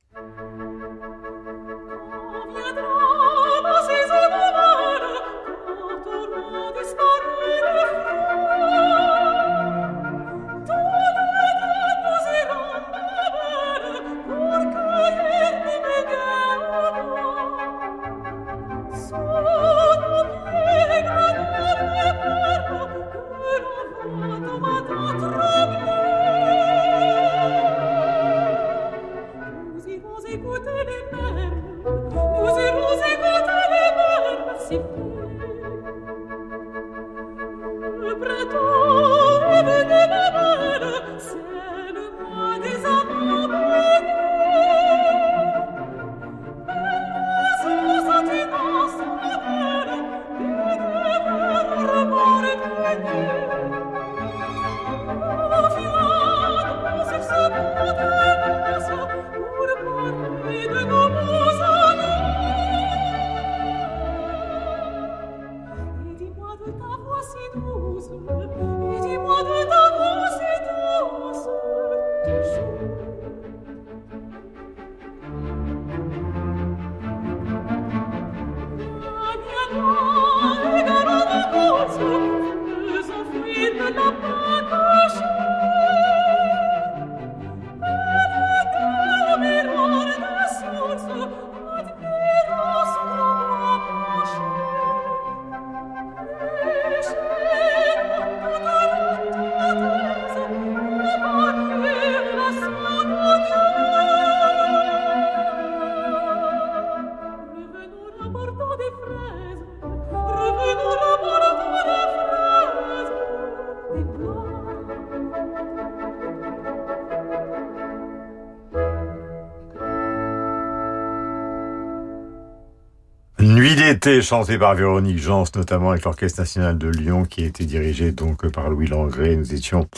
[123.43, 128.13] Était chanté par Véronique Jans, notamment avec l'Orchestre National de Lyon, qui a été dirigé
[128.13, 129.35] donc par Louis Langré.
[129.37, 129.89] Nous étions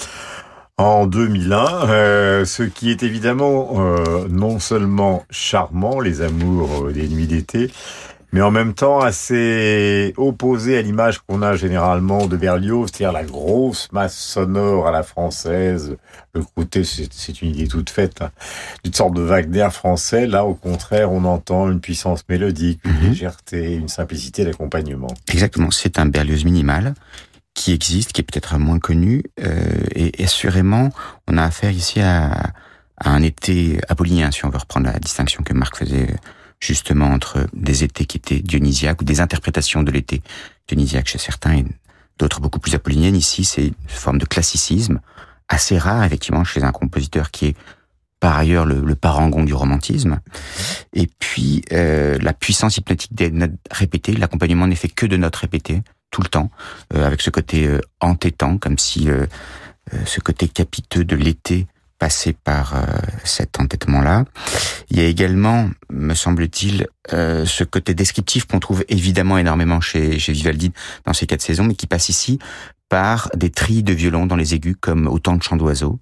[0.79, 7.07] en 2001, euh, ce qui est évidemment euh, non seulement charmant, les amours euh, des
[7.07, 7.71] nuits d'été,
[8.35, 13.23] mais en même temps assez opposé à l'image qu'on a généralement de Berlioz, c'est-à-dire la
[13.23, 15.97] grosse masse sonore à la française.
[16.35, 18.31] Le côté, c'est une idée toute faite, hein,
[18.83, 20.27] d'une sorte de Wagner français.
[20.27, 25.15] Là, au contraire, on entend une puissance mélodique, une légèreté, une simplicité d'accompagnement.
[25.29, 26.95] Exactement, c'est un Berlioz minimal
[27.55, 29.63] qui existe, qui est peut-être moins connu, euh,
[29.95, 30.91] et assurément,
[31.29, 32.33] on a affaire ici à,
[32.97, 36.17] à un été apollinien, si on veut reprendre la distinction que Marc faisait
[36.61, 40.23] justement entre des étés qui étaient dionysiaques ou des interprétations de l'été
[40.69, 41.65] dionysiaque chez certains et
[42.19, 43.17] d'autres beaucoup plus apolliniennes.
[43.17, 45.01] Ici, c'est une forme de classicisme
[45.49, 47.57] assez rare, effectivement, chez un compositeur qui est
[48.21, 50.21] par ailleurs le, le parangon du romantisme.
[50.95, 55.37] Et puis, euh, la puissance hypnotique des notes répétées, l'accompagnement n'est fait que de notes
[55.37, 56.51] répétées, tout le temps,
[56.95, 59.27] euh, avec ce côté euh, entêtant, comme si euh,
[59.93, 61.67] euh, ce côté capiteux de l'été
[62.05, 62.85] passait par euh,
[63.25, 64.27] cet entêtement-là.
[64.91, 70.19] Il y a également, me semble-t-il, euh, ce côté descriptif qu'on trouve évidemment énormément chez,
[70.19, 70.71] chez Vivaldi
[71.07, 72.39] dans ces quatre saisons, mais qui passe ici
[72.91, 75.99] par des trilles de violon dans les aigus comme autant de chants d'oiseaux.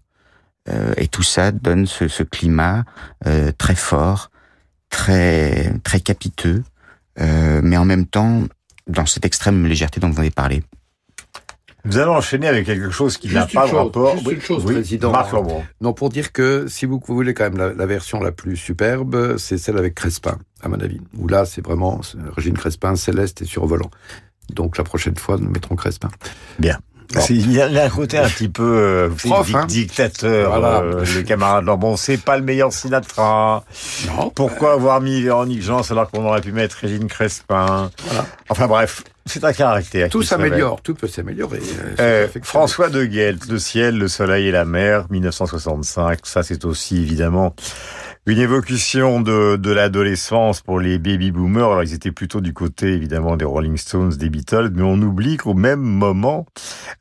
[0.68, 2.84] Euh, et tout ça donne ce, ce climat
[3.56, 4.32] très fort,
[4.90, 6.64] très très capiteux,
[7.16, 8.42] mais en même temps
[8.88, 10.64] dans cette extrême légèreté dont vous avez parlé.
[11.84, 14.12] Nous allons enchaîner avec quelque chose qui n'a pas de rapport.
[14.14, 15.10] juste Oui, une chose, oui, président.
[15.10, 15.62] Marc Lambron.
[15.80, 19.36] Non, pour dire que si vous voulez quand même la, la version la plus superbe,
[19.36, 21.00] c'est celle avec Crespin, à mon avis.
[21.18, 22.00] Où là, c'est vraiment
[22.36, 23.90] Régine Crespin, céleste et survolant.
[24.54, 26.08] Donc la prochaine fois, nous mettrons Crespin.
[26.58, 26.78] Bien.
[27.28, 29.66] Il y a un côté un petit peu euh, Prof, hein.
[29.66, 30.80] dictateur, Voilà.
[30.80, 31.96] euh, le camarade Lambon.
[31.96, 33.64] C'est pas le meilleur Sinatra.
[34.34, 37.90] Pourquoi avoir mis Véronique Jans alors qu'on aurait pu mettre Régine Crespin?
[38.48, 40.08] Enfin bref, c'est un caractère.
[40.08, 41.60] Tout s'améliore, tout peut s'améliorer.
[42.00, 42.40] euh, Euh.
[42.42, 46.20] François de Guelt, Le ciel, le soleil et la mer, 1965.
[46.24, 47.54] Ça, c'est aussi évidemment
[48.26, 51.66] une évocation de, de l'adolescence pour les baby boomers.
[51.66, 55.36] Alors, ils étaient plutôt du côté, évidemment, des Rolling Stones, des Beatles, mais on oublie
[55.36, 56.46] qu'au même moment,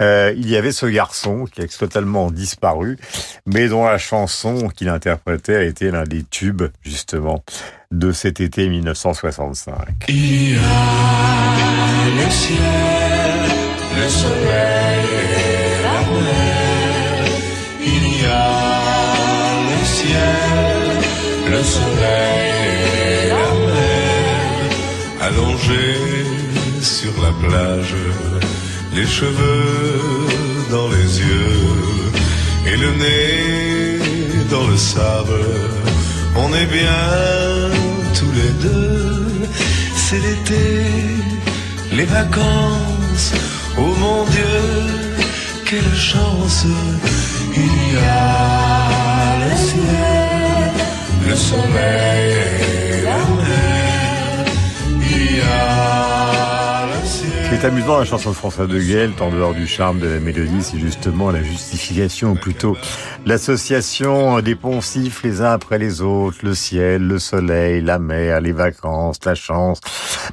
[0.01, 2.97] euh, il y avait ce garçon qui a totalement disparu,
[3.45, 7.43] mais dont la chanson qu'il interprétait a été l'un des tubes, justement,
[7.91, 9.76] de cet été 1965.
[10.07, 10.59] Il y a
[12.15, 12.59] le ciel,
[13.95, 14.80] le soleil
[21.62, 24.62] le soleil et la mer.
[25.28, 26.26] Allongés
[26.82, 27.95] sur la plage,
[28.95, 30.28] les cheveux
[30.76, 31.68] dans les yeux
[32.70, 33.99] et le nez
[34.53, 35.45] dans le sable.
[36.43, 37.03] On est bien
[38.18, 39.26] tous les deux.
[40.03, 40.70] C'est l'été,
[41.97, 43.30] les vacances.
[43.78, 44.59] Oh mon Dieu,
[45.68, 46.66] quelle chance.
[47.64, 50.11] Il y a le ciel,
[51.32, 51.38] le
[57.63, 60.79] amusant la chanson de François de Guelt, en dehors du charme de la mélodie, c'est
[60.79, 62.75] justement la justification, ou plutôt
[63.25, 68.51] l'association des poncifs les uns après les autres, le ciel, le soleil, la mer, les
[68.51, 69.79] vacances, la chance.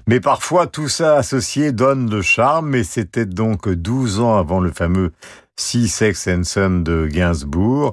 [0.06, 4.72] Mais parfois, tout ça associé donne le charme, et c'était donc 12 ans avant le
[4.72, 5.12] fameux
[5.58, 7.92] Sea Sex and Son de Gainsbourg.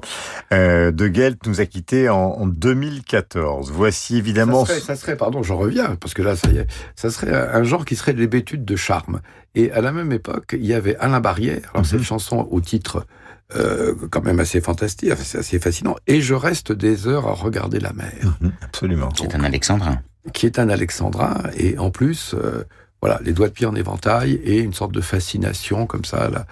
[0.52, 3.72] Euh, de Guelt nous a quittés en, en 2014.
[3.72, 4.64] Voici évidemment...
[4.64, 7.34] Ça serait, ça serait, pardon, j'en reviens, parce que là, ça y est, ça serait
[7.34, 9.20] un genre qui serait l'hébétude de charme.
[9.54, 13.06] Et à la même époque, il y avait Alain Barrière, alors cette chanson au titre
[13.54, 17.92] euh, quand même assez fantastique, assez fascinant, et je reste des heures à regarder la
[17.92, 18.38] mer.
[18.62, 19.08] Absolument.
[19.16, 20.00] C'est un alexandrin.
[20.32, 22.64] Qui est un alexandrin, et en plus, euh,
[23.00, 26.46] voilà, les doigts de pied en éventail, et une sorte de fascination comme ça, là,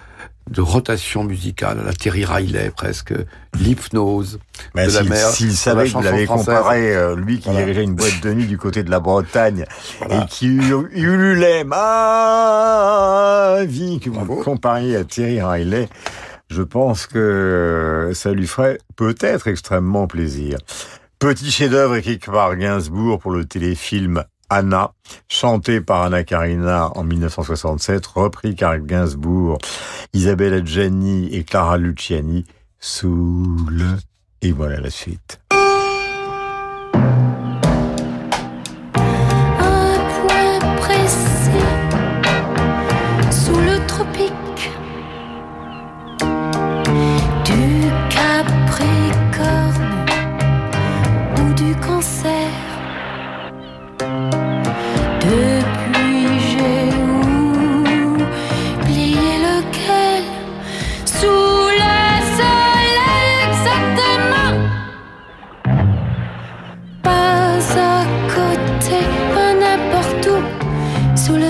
[0.49, 3.13] de rotation musicale, à la Terry Riley presque,
[3.59, 4.39] l'hypnose
[4.75, 5.27] de la s'il- mer.
[5.29, 7.61] S'il savait que vous l'avez comparé, euh, lui qui Voilà.
[7.65, 9.65] dirigeait une boîte de nuit du côté de la Bretagne
[10.09, 15.89] et qui ul- ululait ma vie, que vous compariez à Thierry Riley,
[16.49, 20.57] je pense que ça lui ferait peut-être extrêmement plaisir.
[21.17, 24.93] Petit chef-d'œuvre écrit par Gainsbourg pour le téléfilm Anna,
[25.27, 29.57] chanté par Anna Karina en 1967, repris par Gainsbourg,
[30.13, 32.45] Isabella Gianni et Clara Luciani,
[32.79, 33.97] sous le...
[34.41, 35.39] Et voilà la suite.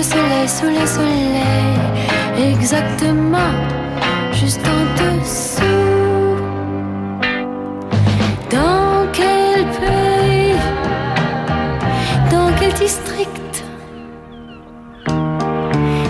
[0.06, 0.46] Soleil,
[0.80, 3.54] le soleil, exactement,
[4.32, 5.62] juste en dessous.
[8.50, 10.56] Dans quel pays,
[12.30, 13.54] dans quel district?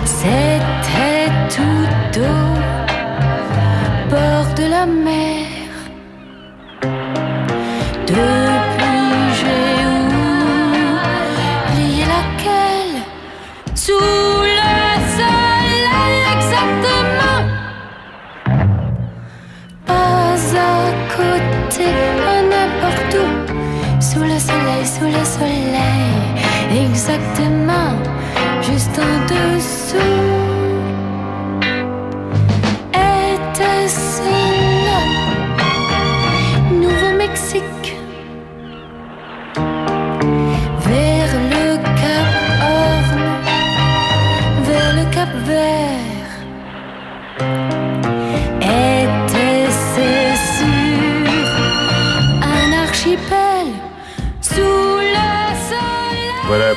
[0.05, 2.39] C'était tout au
[4.11, 5.46] bord de la mer.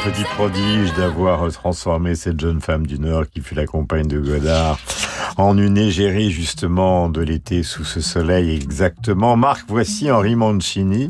[0.05, 4.79] Petit prodige d'avoir transformé cette jeune femme du Nord qui fut la compagne de Godard
[5.37, 9.37] en une égérie justement de l'été sous ce soleil exactement.
[9.37, 11.09] Marc, voici Henri Mancini.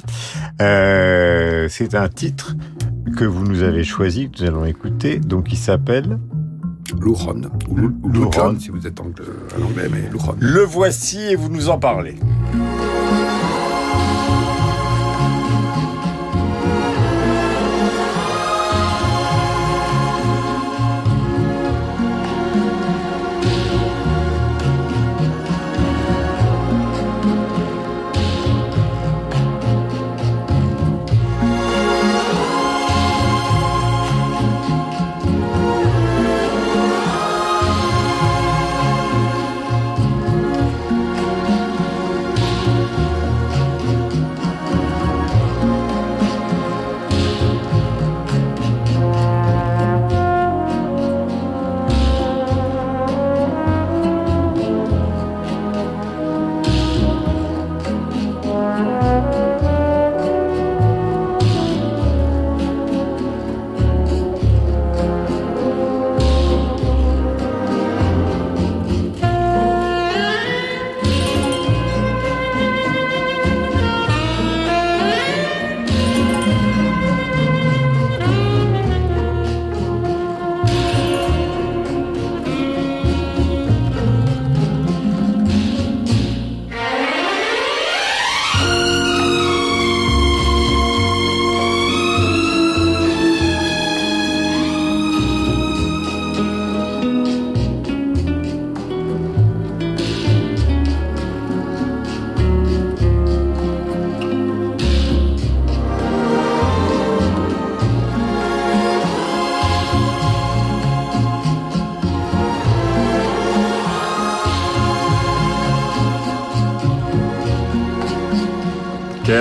[0.61, 2.57] Euh, c'est un titre
[3.16, 6.18] que vous nous avez choisi, que nous allons écouter, donc il s'appelle
[7.01, 8.09] Luron, ou.
[8.09, 10.34] Luron, si vous êtes anglais, mais Luron.
[10.41, 12.16] Le voici et vous nous en parlez.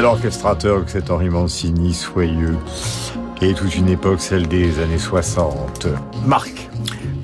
[0.10, 2.57] Quel orchestrateur que cet Henri Mancini, soyeux,
[3.43, 5.88] et toute une époque, celle des années 60.
[6.26, 6.68] Marc,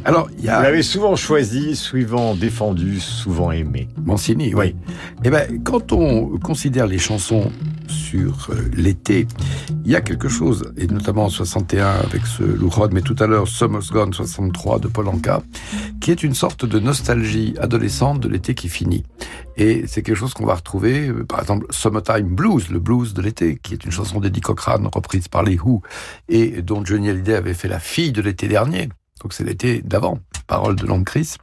[0.03, 0.57] Alors, il y a...
[0.57, 3.89] vous l'avez souvent choisi, souvent défendu, souvent aimé.
[4.05, 4.75] Mancini, oui.
[5.23, 7.51] Eh ben, quand on considère les chansons
[7.87, 9.25] sur euh, l'été,
[9.83, 13.15] il y a quelque chose, et notamment en 61 avec ce Lou Rod, mais tout
[13.17, 15.41] à l'heure Summer's Gone 63 de Paul Anka,
[15.99, 19.03] qui est une sorte de nostalgie adolescente de l'été qui finit.
[19.57, 23.21] Et c'est quelque chose qu'on va retrouver, euh, par exemple, Summertime Blues, le blues de
[23.21, 25.81] l'été, qui est une chanson d'Eddie Cochrane reprise par les Who,
[26.27, 28.89] et dont Johnny Hallyday avait fait la fille de l'été dernier.
[29.21, 31.35] Donc c'est l'été d'avant, parole de Long Chris.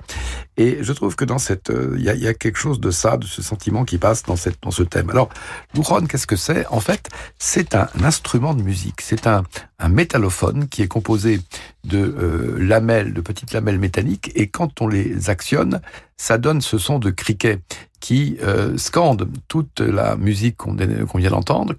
[0.56, 2.90] Et je trouve que dans cette, euh, il y, a, y a quelque chose de
[2.90, 5.08] ça, de ce sentiment qui passe dans cette, dans ce thème.
[5.10, 5.30] Alors,
[5.74, 6.66] l'ouron, qu'est-ce que c'est?
[6.66, 7.08] En fait,
[7.38, 9.00] c'est un instrument de musique.
[9.00, 9.42] C'est un,
[9.78, 11.40] un métallophone qui est composé
[11.84, 15.80] de euh, lamelles, de petites lamelles métalliques, et quand on les actionne,
[16.16, 17.60] ça donne ce son de criquet
[17.98, 21.74] qui euh, scande toute la musique qu'on vient d'entendre,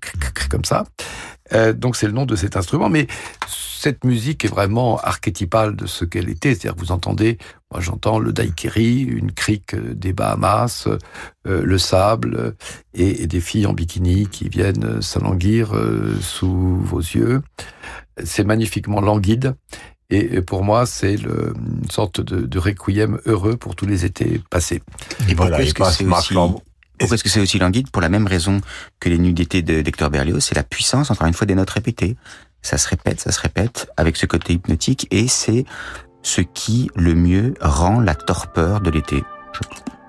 [0.50, 0.86] comme ça.
[1.54, 3.08] Euh, donc c'est le nom de cet instrument, mais
[3.84, 6.56] cette musique est vraiment archétypale de ce qu'elle était.
[6.56, 7.38] C'est-à-dire que vous entendez,
[7.70, 10.88] moi j'entends le daiquiri, une crique des Bahamas,
[11.48, 12.52] euh, le sable euh,
[12.94, 17.42] et, et, des filles en bikini qui viennent s'alanguir euh, sous vos yeux.
[18.24, 19.56] C'est magnifiquement languide.
[20.10, 24.84] Et pour moi, c'est une sorte de, de requiem heureux pour tous les étés passés.
[25.28, 26.36] Et voilà, que c'est aussi...
[27.00, 28.62] Pourquoi est-ce que c'est aussi languide Pour la même raison
[29.00, 32.16] que les d'été d'Hector Berlioz, c'est la puissance, encore une fois, des notes répétées.
[32.62, 35.66] Ça se répète, ça se répète, avec ce côté hypnotique, et c'est
[36.22, 39.24] ce qui, le mieux, rend la torpeur de l'été.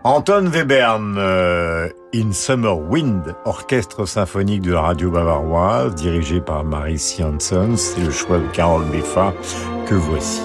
[0.04, 6.98] Anton Webern, euh, In Summer Wind, orchestre symphonique de la radio bavaroise, dirigé par Marie
[6.98, 9.32] Janssen, c'est le choix de Carole Beffa
[9.86, 10.42] que voici.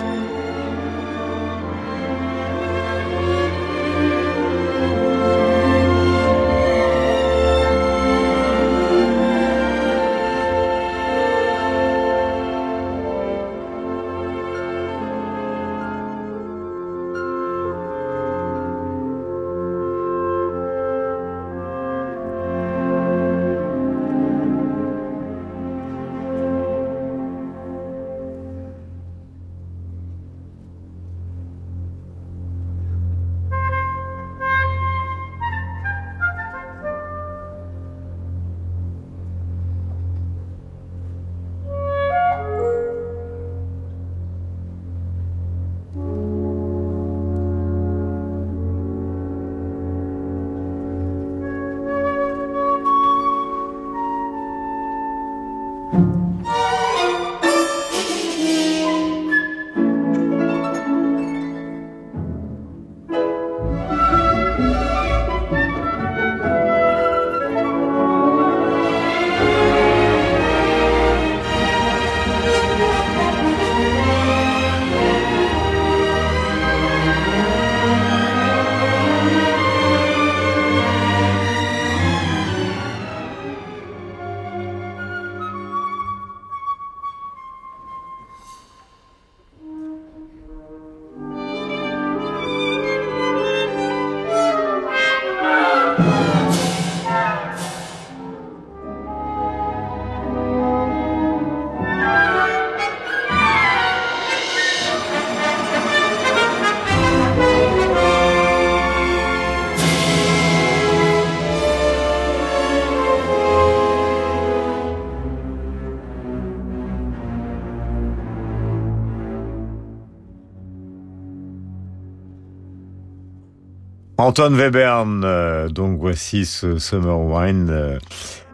[124.29, 127.69] Anton Webern, euh, donc voici ce Summer Wine.
[127.71, 127.97] Euh,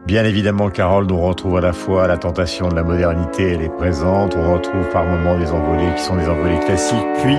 [0.07, 3.75] bien évidemment, Carole, on retrouve à la fois la tentation de la modernité, elle est
[3.77, 4.37] présente.
[4.37, 7.35] On retrouve par moments des envolées qui sont des envolées classiques, puis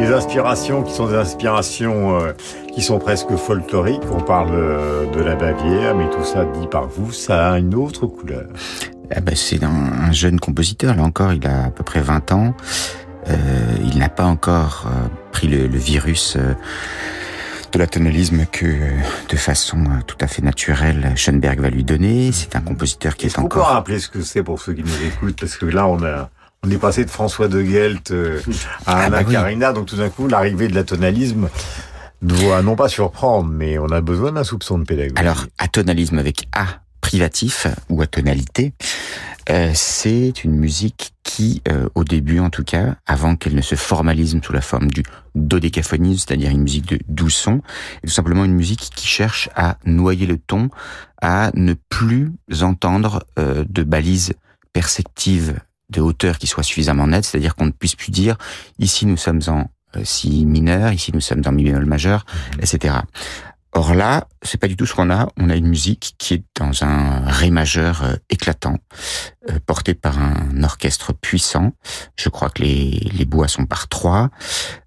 [0.00, 2.32] des inspirations qui sont des inspirations euh,
[2.74, 4.02] qui sont presque folkloriques.
[4.12, 4.50] On parle
[5.16, 8.46] de la Bavière, mais tout ça dit par vous, ça a une autre couleur.
[9.14, 12.52] Ah ben, c'est un, jeune compositeur, là encore, il a à peu près 20 ans.
[13.28, 14.86] Il n'a pas encore
[15.30, 16.36] pris le virus
[17.76, 18.66] de la tonalisme que
[19.28, 22.32] de façon euh, tout à fait naturelle Schoenberg va lui donner.
[22.32, 23.44] C'est un compositeur qui est, encore...
[23.44, 25.38] On peut rappeler ce que c'est pour ceux qui nous écoutent?
[25.38, 26.30] Parce que là on a
[26.64, 28.40] on est passé de François de Gelt euh,
[28.86, 31.50] à ah, Anna bah Karina, donc tout d'un coup l'arrivée de la tonalisme
[32.22, 35.14] doit non pas surprendre, mais on a besoin d'un soupçon de pédagogie.
[35.16, 36.66] Alors, atonalisme avec A
[37.02, 38.72] privatif ou à tonalité,
[39.48, 43.74] euh, c'est une musique qui, euh, au début en tout cas, avant qu'elle ne se
[43.74, 45.02] formalise sous la forme du
[45.34, 47.62] dodécaphonisme, c'est-à-dire une musique de doux son,
[48.02, 50.68] est tout simplement une musique qui cherche à noyer le ton,
[51.20, 52.32] à ne plus
[52.62, 54.34] entendre euh, de balises
[54.72, 55.58] perceptives
[55.90, 58.36] de hauteur qui soient suffisamment nettes, c'est-à-dire qu'on ne puisse plus dire
[58.78, 59.70] ici nous sommes en
[60.02, 62.60] si mineur, ici nous sommes en mi bémol majeur, mmh.
[62.60, 62.94] etc.
[63.76, 65.28] Or là, c'est pas du tout ce qu'on a.
[65.36, 68.78] On a une musique qui est dans un ré majeur euh, éclatant,
[69.50, 71.72] euh, porté par un orchestre puissant.
[72.18, 74.30] Je crois que les, les bois sont par trois.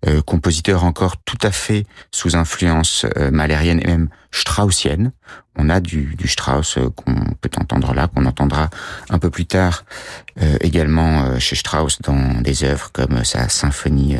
[0.07, 5.11] Euh, compositeur encore tout à fait sous influence malérienne et même straussienne.
[5.55, 8.71] On a du, du Strauss qu'on peut entendre là, qu'on entendra
[9.11, 9.83] un peu plus tard
[10.61, 14.15] également chez Strauss dans des œuvres comme sa symphonie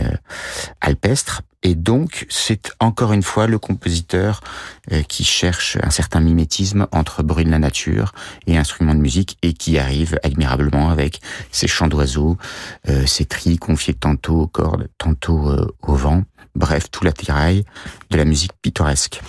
[0.82, 1.44] alpestre.
[1.62, 4.42] Et donc, c'est encore une fois le compositeur
[4.94, 8.14] euh, qui cherche un certain mimétisme entre bruit de la nature
[8.48, 11.20] et instruments de musique et qui arrive admirablement avec
[11.52, 12.38] ses chants d'oiseaux,
[12.88, 16.24] euh, ses tris confiés tantôt aux cordes, tantôt euh, au vent.
[16.56, 17.66] Bref, tout l'attirail
[18.10, 19.22] de la musique pittoresque.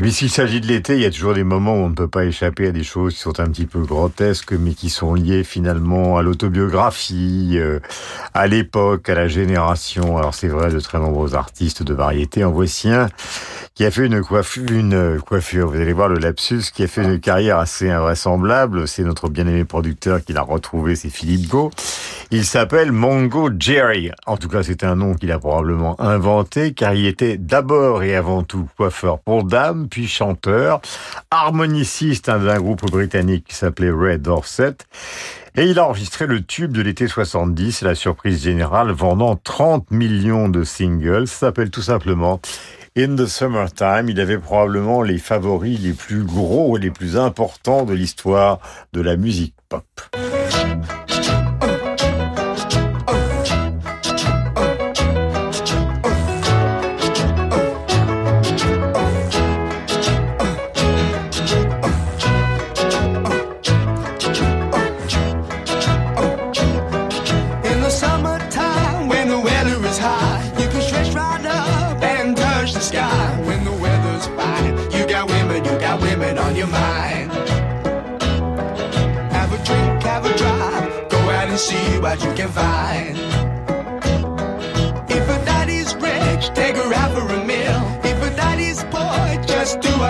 [0.00, 2.06] Mais s'il s'agit de l'été, il y a toujours des moments où on ne peut
[2.06, 5.42] pas échapper à des choses qui sont un petit peu grotesques, mais qui sont liées
[5.42, 7.80] finalement à l'autobiographie, euh,
[8.32, 10.16] à l'époque, à la génération.
[10.16, 12.44] Alors c'est vrai de très nombreux artistes de variété.
[12.44, 13.08] En voici un
[13.74, 17.04] qui a fait une coiffure, une coiffure, vous allez voir le lapsus, qui a fait
[17.04, 18.88] une carrière assez invraisemblable.
[18.88, 21.70] C'est notre bien-aimé producteur qui l'a retrouvé, c'est Philippe Go.
[22.32, 24.10] Il s'appelle Mongo Jerry.
[24.26, 28.16] En tout cas, c'est un nom qu'il a probablement inventé, car il était d'abord et
[28.16, 30.80] avant tout coiffeur pour dames, puis chanteur,
[31.30, 34.76] harmoniciste d'un groupe britannique qui s'appelait Red Dorset.
[35.56, 40.48] Et il a enregistré le tube de l'été 70, la surprise générale, vendant 30 millions
[40.48, 41.26] de singles.
[41.26, 42.40] Ça s'appelle tout simplement
[42.96, 44.08] In the Summertime.
[44.08, 48.60] Il avait probablement les favoris les plus gros et les plus importants de l'histoire
[48.92, 49.84] de la musique pop.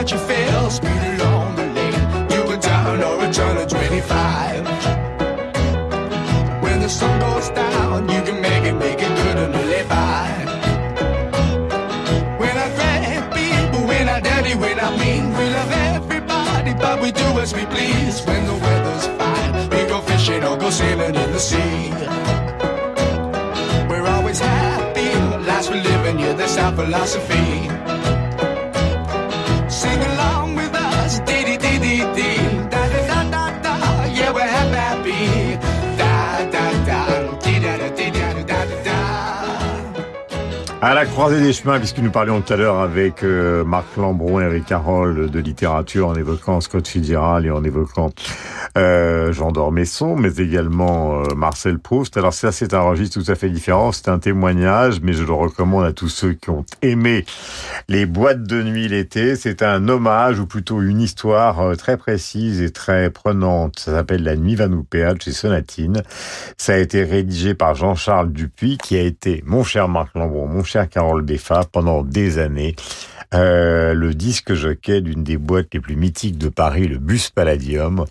[0.06, 0.70] You feel.
[0.70, 4.64] Speed along the lane, you can down or a turn of 25.
[6.62, 10.28] When the sun goes down, you can make it, make it good and live by.
[12.38, 17.10] When I grab people, when I dirty, when I mean, we love everybody, but we
[17.10, 18.24] do as we please.
[18.24, 21.90] When the weather's fine, we go fishing or go sailing in the sea.
[23.90, 25.10] We're always happy,
[25.44, 27.77] lives we live in, yeah, that's our philosophy.
[40.80, 44.40] À la croisée des chemins, puisque nous parlions tout à l'heure avec euh, Marc Lambron
[44.40, 48.10] et Eric Carroll de littérature en évoquant Scott Fitzgerald et en évoquant
[48.76, 52.16] euh, Jean d'Ormesson, mais également euh, Marcel Proust.
[52.16, 55.32] Alors ça, c'est un registre tout à fait différent, c'est un témoignage, mais je le
[55.32, 57.24] recommande à tous ceux qui ont aimé
[57.88, 59.36] les boîtes de nuit l'été.
[59.36, 63.78] C'est un hommage, ou plutôt une histoire euh, très précise et très prenante.
[63.78, 66.02] Ça s'appelle La nuit va nous perdre chez Sonatine.
[66.56, 70.64] Ça a été rédigé par Jean-Charles Dupuis, qui a été mon cher Marc Lambron, mon
[70.64, 72.76] cher Carole Beffa, pendant des années.
[73.34, 78.06] Euh, le disque jockey d'une des boîtes les plus mythiques de Paris, le Bus Palladium,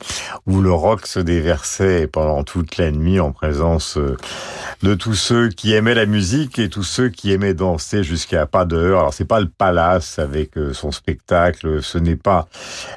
[0.46, 4.16] où le rock se déversait pendant toute la nuit en présence euh,
[4.84, 8.66] de tous ceux qui aimaient la musique et tous ceux qui aimaient danser jusqu'à pas
[8.66, 9.00] d'heure.
[9.00, 12.48] Alors c'est pas le palace avec euh, son spectacle, ce n'est pas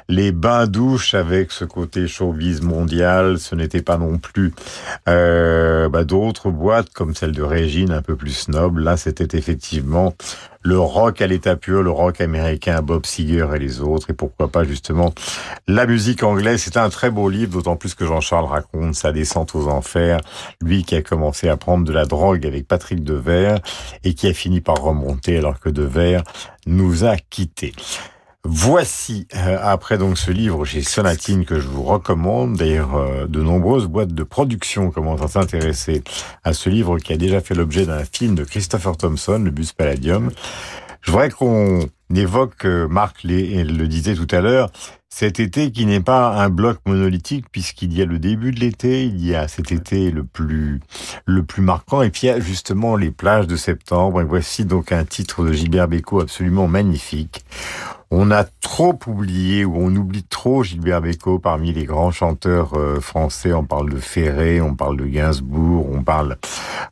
[0.07, 4.53] les bains douches avec ce côté showbiz mondial, ce n'était pas non plus
[5.09, 8.77] euh, bah, d'autres boîtes comme celle de Régine un peu plus snob.
[8.77, 10.13] Là c'était effectivement
[10.63, 14.47] le rock à l'état pur, le rock américain, Bob Seger et les autres, et pourquoi
[14.47, 15.13] pas justement
[15.67, 16.61] la musique anglaise.
[16.61, 20.19] C'est un très beau livre, d'autant plus que Jean-Charles raconte sa descente aux enfers,
[20.61, 23.59] lui qui a commencé à prendre de la drogue avec Patrick Devers
[24.03, 26.23] et qui a fini par remonter alors que Devers
[26.65, 27.73] nous a quittés.
[28.43, 33.39] Voici, euh, après donc ce livre chez Sonatine que je vous recommande, d'ailleurs euh, de
[33.39, 36.03] nombreuses boîtes de production commencent à s'intéresser
[36.43, 39.73] à ce livre qui a déjà fait l'objet d'un film de Christopher Thompson, Le Bus
[39.73, 40.31] Palladium.
[41.01, 44.71] Je voudrais qu'on évoque, euh, Marc le, disait tout à l'heure,
[45.07, 49.03] cet été qui n'est pas un bloc monolithique puisqu'il y a le début de l'été,
[49.05, 50.79] il y a cet été le plus
[51.25, 54.65] le plus marquant et puis il y a justement les plages de septembre et voici
[54.65, 57.45] donc un titre de Gilbert Bécaud absolument magnifique.
[58.13, 62.99] On a trop oublié ou on oublie trop Gilbert Bécaud parmi les grands chanteurs euh,
[62.99, 63.53] français.
[63.53, 66.37] On parle de Ferré, on parle de Gainsbourg, on parle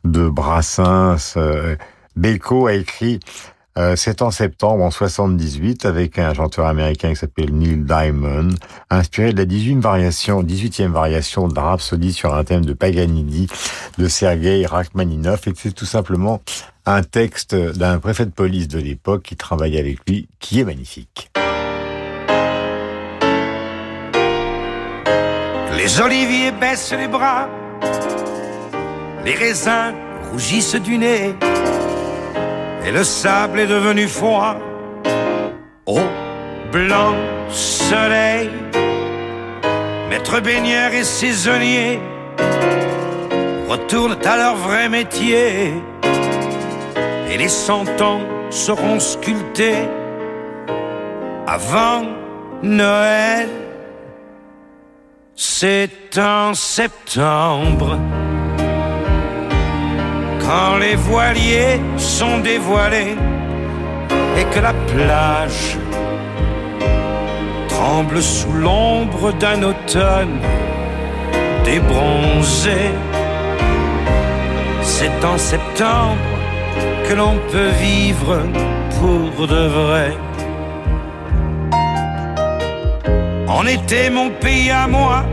[0.04, 1.34] de Brassens.
[1.36, 1.76] Euh,
[2.16, 3.20] Bécaud a écrit
[3.78, 8.50] euh, c'est en septembre en 78 avec un chanteur américain qui s'appelle Neil Diamond,
[8.90, 13.46] inspiré de la 18e variation, 18e variation de la Rhapsodie sur un thème de Paganini
[13.96, 16.42] de Sergei Rachmaninov et c'est tout simplement
[16.84, 21.30] un texte d'un préfet de police de l'époque qui travaillait avec lui, qui est magnifique.
[25.76, 27.48] Les oliviers baissent les bras,
[29.24, 29.94] les raisins
[30.30, 31.34] rougissent du nez,
[32.84, 34.56] et le sable est devenu froid
[35.86, 36.00] au
[36.72, 37.14] blanc
[37.48, 38.50] soleil.
[40.08, 42.00] Maître baigneur et saisonnier
[43.68, 45.72] retournent à leur vrai métier,
[47.30, 48.20] et les cent ans
[48.50, 49.88] seront sculptés
[51.46, 52.02] avant
[52.62, 53.48] Noël.
[55.36, 57.98] C'est en septembre,
[60.50, 63.14] quand les voiliers sont dévoilés
[64.38, 65.78] et que la plage
[67.68, 70.38] tremble sous l'ombre d'un automne
[71.64, 72.82] débronzé.
[74.82, 76.32] C'est en septembre
[77.06, 78.32] que l'on peut vivre
[78.98, 80.10] pour de vrai.
[83.46, 85.24] En été, mon pays à moi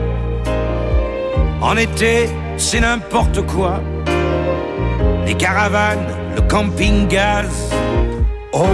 [1.62, 3.82] En été, c'est n'importe quoi.
[5.28, 7.76] Les caravanes, le camping-gaz,
[8.54, 8.66] au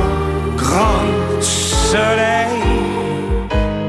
[0.56, 2.48] grand soleil.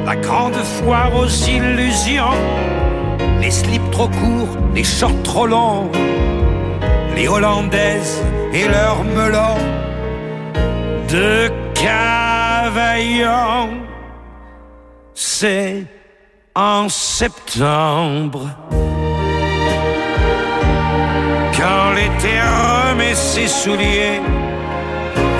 [0.06, 2.40] La grande foire aux illusions,
[3.40, 5.90] les slips trop courts, les shorts trop longs,
[7.14, 8.22] les Hollandaises
[8.54, 9.60] et leurs melons
[11.08, 13.68] de Cavaillon.
[15.14, 15.84] C'est
[16.54, 18.48] en septembre.
[21.56, 22.40] Quand l'été
[23.34, 24.20] ses souliers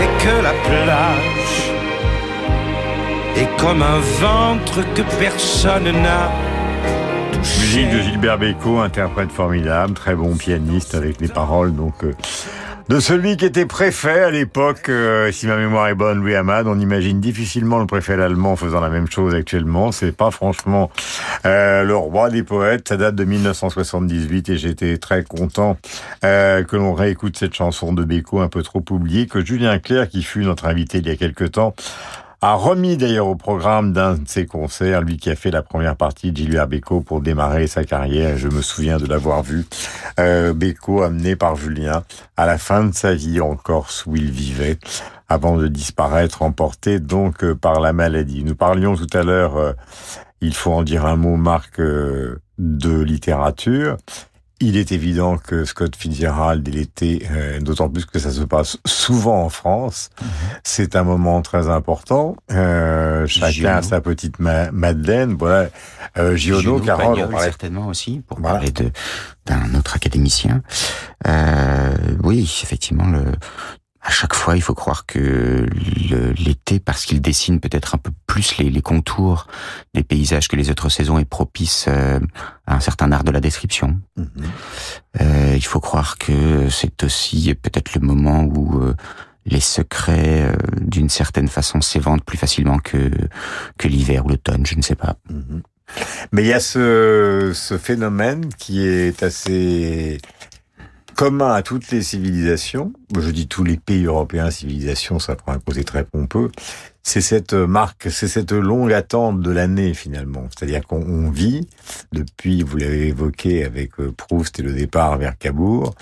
[0.03, 1.71] et que la plage
[3.37, 6.29] est comme un ventre que personne n'a.
[7.39, 12.13] Musique de Gilbert Bécaud, interprète formidable, très bon pianiste avec les paroles donc euh,
[12.89, 16.67] de celui qui était préfet à l'époque, euh, si ma mémoire est bonne, Louis Hamad.
[16.67, 19.91] On imagine difficilement le préfet allemand faisant la même chose actuellement.
[19.91, 20.91] C'est pas franchement
[21.47, 22.89] euh, le roi des poètes.
[22.89, 25.79] Ça date de 1978 et j'étais très content
[26.25, 30.11] euh, que l'on réécoute cette chanson de Bécaud un peu trop oubliée, que Julien Clerc,
[30.11, 31.75] qui fut notre invité il y a quelque temps,
[32.45, 35.97] a remis d'ailleurs au programme d'un de ses concerts, lui qui a fait la première
[35.97, 38.37] partie de Gilbert Bécaud pour démarrer sa carrière.
[38.37, 39.65] Je me souviens de l'avoir vu,
[40.21, 40.53] euh,
[41.03, 42.03] amené par Julien
[42.37, 44.79] à la fin de sa vie en Corse où il vivait,
[45.27, 48.45] avant de disparaître, emporté donc euh, par la maladie.
[48.45, 49.73] Nous parlions tout à l'heure, euh,
[50.43, 53.97] il faut en dire un mot, Marc, euh, de littérature.
[54.65, 59.45] Il est évident que Scott Fitzgerald l'été, euh, d'autant plus que ça se passe souvent
[59.45, 60.09] en France,
[60.63, 62.35] c'est un moment très important.
[62.51, 65.35] Euh, chacun a sa petite ma Madeleine.
[65.39, 65.69] Voilà,
[66.17, 68.91] euh, Giono, Carole, Pagnol, parlait certainement aussi, pour parler de
[69.45, 70.63] d'un autre académicien.
[71.29, 73.25] Euh, oui, effectivement, le,
[74.05, 75.67] à chaque fois, il faut croire que
[76.39, 79.47] l'été, parce qu'il dessine peut-être un peu plus les, les contours
[79.95, 82.21] des paysages que les autres saisons, est propice euh,
[82.67, 83.99] à un certain art de la description.
[85.21, 88.95] Euh, il faut croire que c'est aussi peut-être le moment où euh,
[89.47, 93.11] les secrets, d'une certaine façon, s'éventent plus facilement que
[93.79, 94.67] que l'hiver ou l'automne.
[94.67, 95.17] Je ne sais pas.
[96.33, 100.19] Mais il y a ce, ce phénomène qui est assez
[101.15, 102.93] commun à toutes les civilisations.
[103.19, 106.51] Je dis tous les pays européens, civilisation, ça prend un côté très pompeux.
[107.03, 110.49] C'est cette marque, c'est cette longue attente de l'année finalement.
[110.51, 111.69] C'est-à-dire qu'on on vit
[112.13, 115.95] depuis, vous l'avez évoqué avec euh, Proust et le départ vers Cabourg,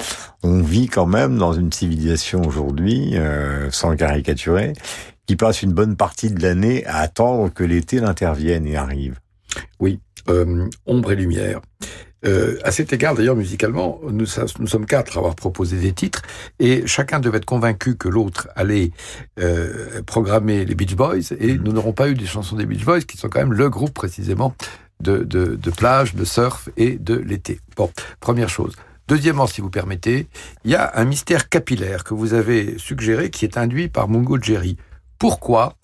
[0.42, 4.72] on vit quand même dans une civilisation aujourd'hui, euh, sans caricaturer,
[5.26, 9.18] qui passe une bonne partie de l'année à attendre que l'été l'intervienne et arrive.
[9.80, 11.60] Oui, euh, ombre et lumière.
[12.24, 16.22] Euh, à cet égard, d'ailleurs, musicalement, nous, sommes quatre à avoir proposé des titres,
[16.58, 18.92] et chacun devait être convaincu que l'autre allait
[19.40, 23.00] euh, programmer les Beach Boys, et nous n'aurons pas eu des chansons des Beach Boys,
[23.00, 24.54] qui sont quand même le groupe précisément
[25.00, 27.60] de, de, de plage, de surf et de l'été.
[27.76, 28.74] Bon, première chose.
[29.08, 30.28] Deuxièmement, si vous permettez,
[30.64, 34.40] il y a un mystère capillaire que vous avez suggéré qui est induit par Mungo
[34.40, 34.76] Jerry.
[35.18, 35.74] Pourquoi?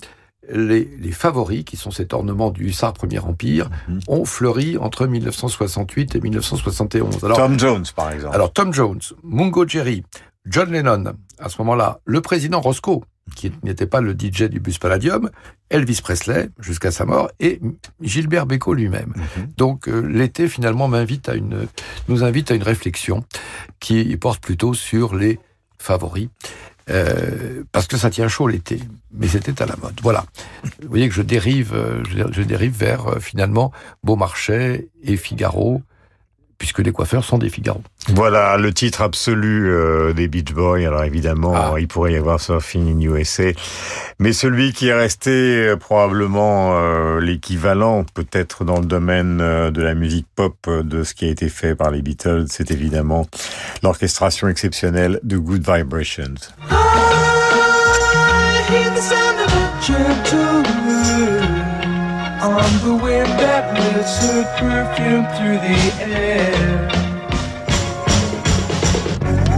[0.50, 3.70] Les, les favoris, qui sont cet ornement du Hussard Premier Empire,
[4.06, 7.24] ont fleuri entre 1968 et 1971.
[7.24, 8.34] Alors, Tom Jones, par exemple.
[8.34, 10.04] alors Tom Jones, Mungo Jerry,
[10.46, 13.02] John Lennon, à ce moment-là, le président Roscoe,
[13.36, 15.30] qui n'était pas le DJ du bus Palladium,
[15.70, 17.60] Elvis Presley, jusqu'à sa mort, et
[18.00, 19.12] Gilbert Bécaud lui-même.
[19.56, 21.66] Donc euh, l'été, finalement, m'invite à une,
[22.08, 23.24] nous invite à une réflexion
[23.80, 25.38] qui porte plutôt sur les
[25.78, 26.28] favoris.
[26.90, 28.80] Euh, parce que ça tient chaud l'été,
[29.12, 29.98] mais c'était à la mode.
[30.02, 30.24] Voilà.
[30.82, 33.72] Vous voyez que je dérive, euh, je, dérive vers euh, finalement
[34.02, 35.82] Beaumarchais et Figaro,
[36.58, 37.80] puisque les coiffeurs sont des Figaro.
[38.08, 40.84] Voilà le titre absolu euh, des Beach Boys.
[40.86, 43.52] Alors évidemment, il pourrait y avoir Surfing in USA,
[44.18, 49.82] mais celui qui est resté euh, probablement euh, l'équivalent, peut-être dans le domaine euh, de
[49.82, 53.26] la musique pop, euh, de ce qui a été fait par les Beatles, c'est évidemment
[53.82, 56.34] l'orchestration exceptionnelle de Good Vibrations.
[56.70, 56.74] I
[58.70, 61.44] hear the sound of a gentle wind
[62.40, 63.07] on the wind
[64.08, 66.88] lifts her perfume through the air.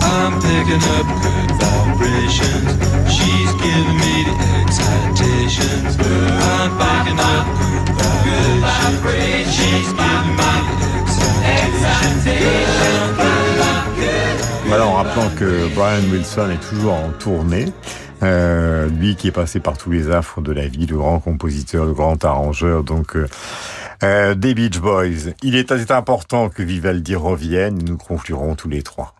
[0.02, 2.70] I'm picking up good vibrations.
[3.14, 5.96] She's giving me the excitations.
[6.50, 7.46] I'm picking up
[8.24, 9.54] good vibrations.
[9.54, 12.80] She's giving me the excitations.
[14.66, 17.72] Voilà, en rappelant que Brian Wilson est toujours en tournée.
[18.22, 21.86] Euh, lui qui est passé par tous les affres de la vie, le grand compositeur,
[21.86, 23.26] le grand arrangeur, donc euh,
[24.02, 25.32] euh, des Beach Boys.
[25.42, 29.14] Il est assez important que Vivaldi revienne, nous conclurons tous les trois.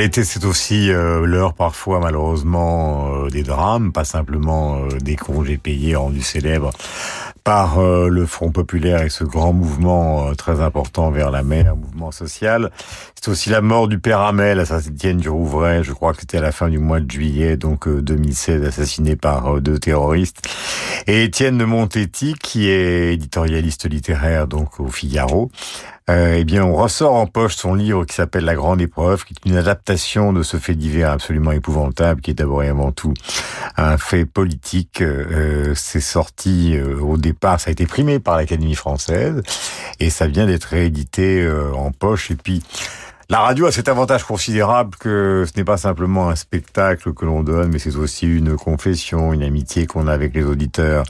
[0.00, 5.58] L'été, c'est aussi euh, l'heure parfois, malheureusement, euh, des drames, pas simplement euh, des congés
[5.58, 6.70] payés rendus célèbres
[7.44, 12.70] par le Front populaire et ce grand mouvement très important vers la mer, mouvement social.
[13.22, 16.38] C'est aussi la mort du père Hamel à Saint-Étienne du Rouvray, je crois que c'était
[16.38, 20.40] à la fin du mois de juillet, donc euh, 2016, assassiné par deux terroristes.
[21.06, 25.50] Et Étienne de Montetti, qui est éditorialiste littéraire donc au Figaro,
[26.10, 29.34] euh, eh bien, on ressort en poche son livre qui s'appelle La Grande Épreuve, qui
[29.34, 33.14] est une adaptation de ce fait divers absolument épouvantable, qui est d'abord et avant tout
[33.76, 35.02] un fait politique.
[35.02, 39.42] Euh, c'est sorti euh, au départ, ça a été primé par l'Académie française,
[40.00, 42.30] et ça vient d'être réédité en poche.
[42.30, 42.62] Et puis,
[43.30, 47.44] la radio a cet avantage considérable que ce n'est pas simplement un spectacle que l'on
[47.44, 51.04] donne, mais c'est aussi une confession, une amitié qu'on a avec les auditeurs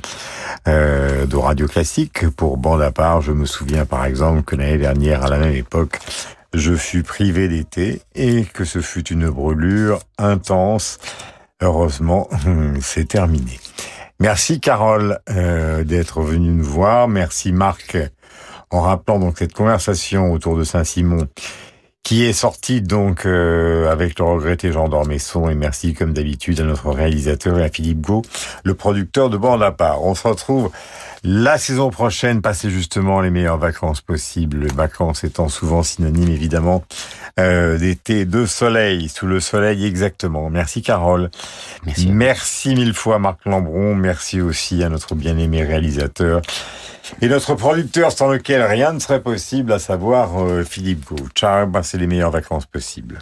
[0.68, 2.29] euh, de radio classique.
[2.37, 5.55] Pour bande à part, je me souviens par exemple que l'année dernière, à la même
[5.55, 5.99] époque,
[6.53, 10.99] je fus privé d'été et que ce fut une brûlure intense.
[11.62, 12.29] Heureusement,
[12.83, 13.59] c'est terminé.
[14.18, 17.09] Merci Carole euh, d'être venue nous voir.
[17.09, 17.97] Merci Marc
[18.71, 21.27] en rappelant donc cette conversation autour de Saint-Simon
[22.03, 26.64] qui est sorti donc euh, avec le regretté Jean d'Ormesson et merci comme d'habitude à
[26.64, 28.22] notre réalisateur et à Philippe Gau,
[28.64, 30.03] le producteur de Bande à part.
[30.03, 30.70] On se retrouve
[31.25, 36.85] la saison prochaine, passer justement les meilleures vacances possibles, les vacances étant souvent synonymes évidemment
[37.39, 40.51] euh, d'été, de soleil, sous le soleil exactement.
[40.51, 41.31] Merci Carole.
[41.85, 42.09] Merci.
[42.09, 46.43] Merci mille fois Marc Lambron, merci aussi à notre bien-aimé réalisateur
[47.21, 51.29] et notre producteur sans lequel rien ne serait possible, à savoir euh, Philippe Gau.
[51.35, 53.18] Ciao, c'est les meilleures vacances possibles.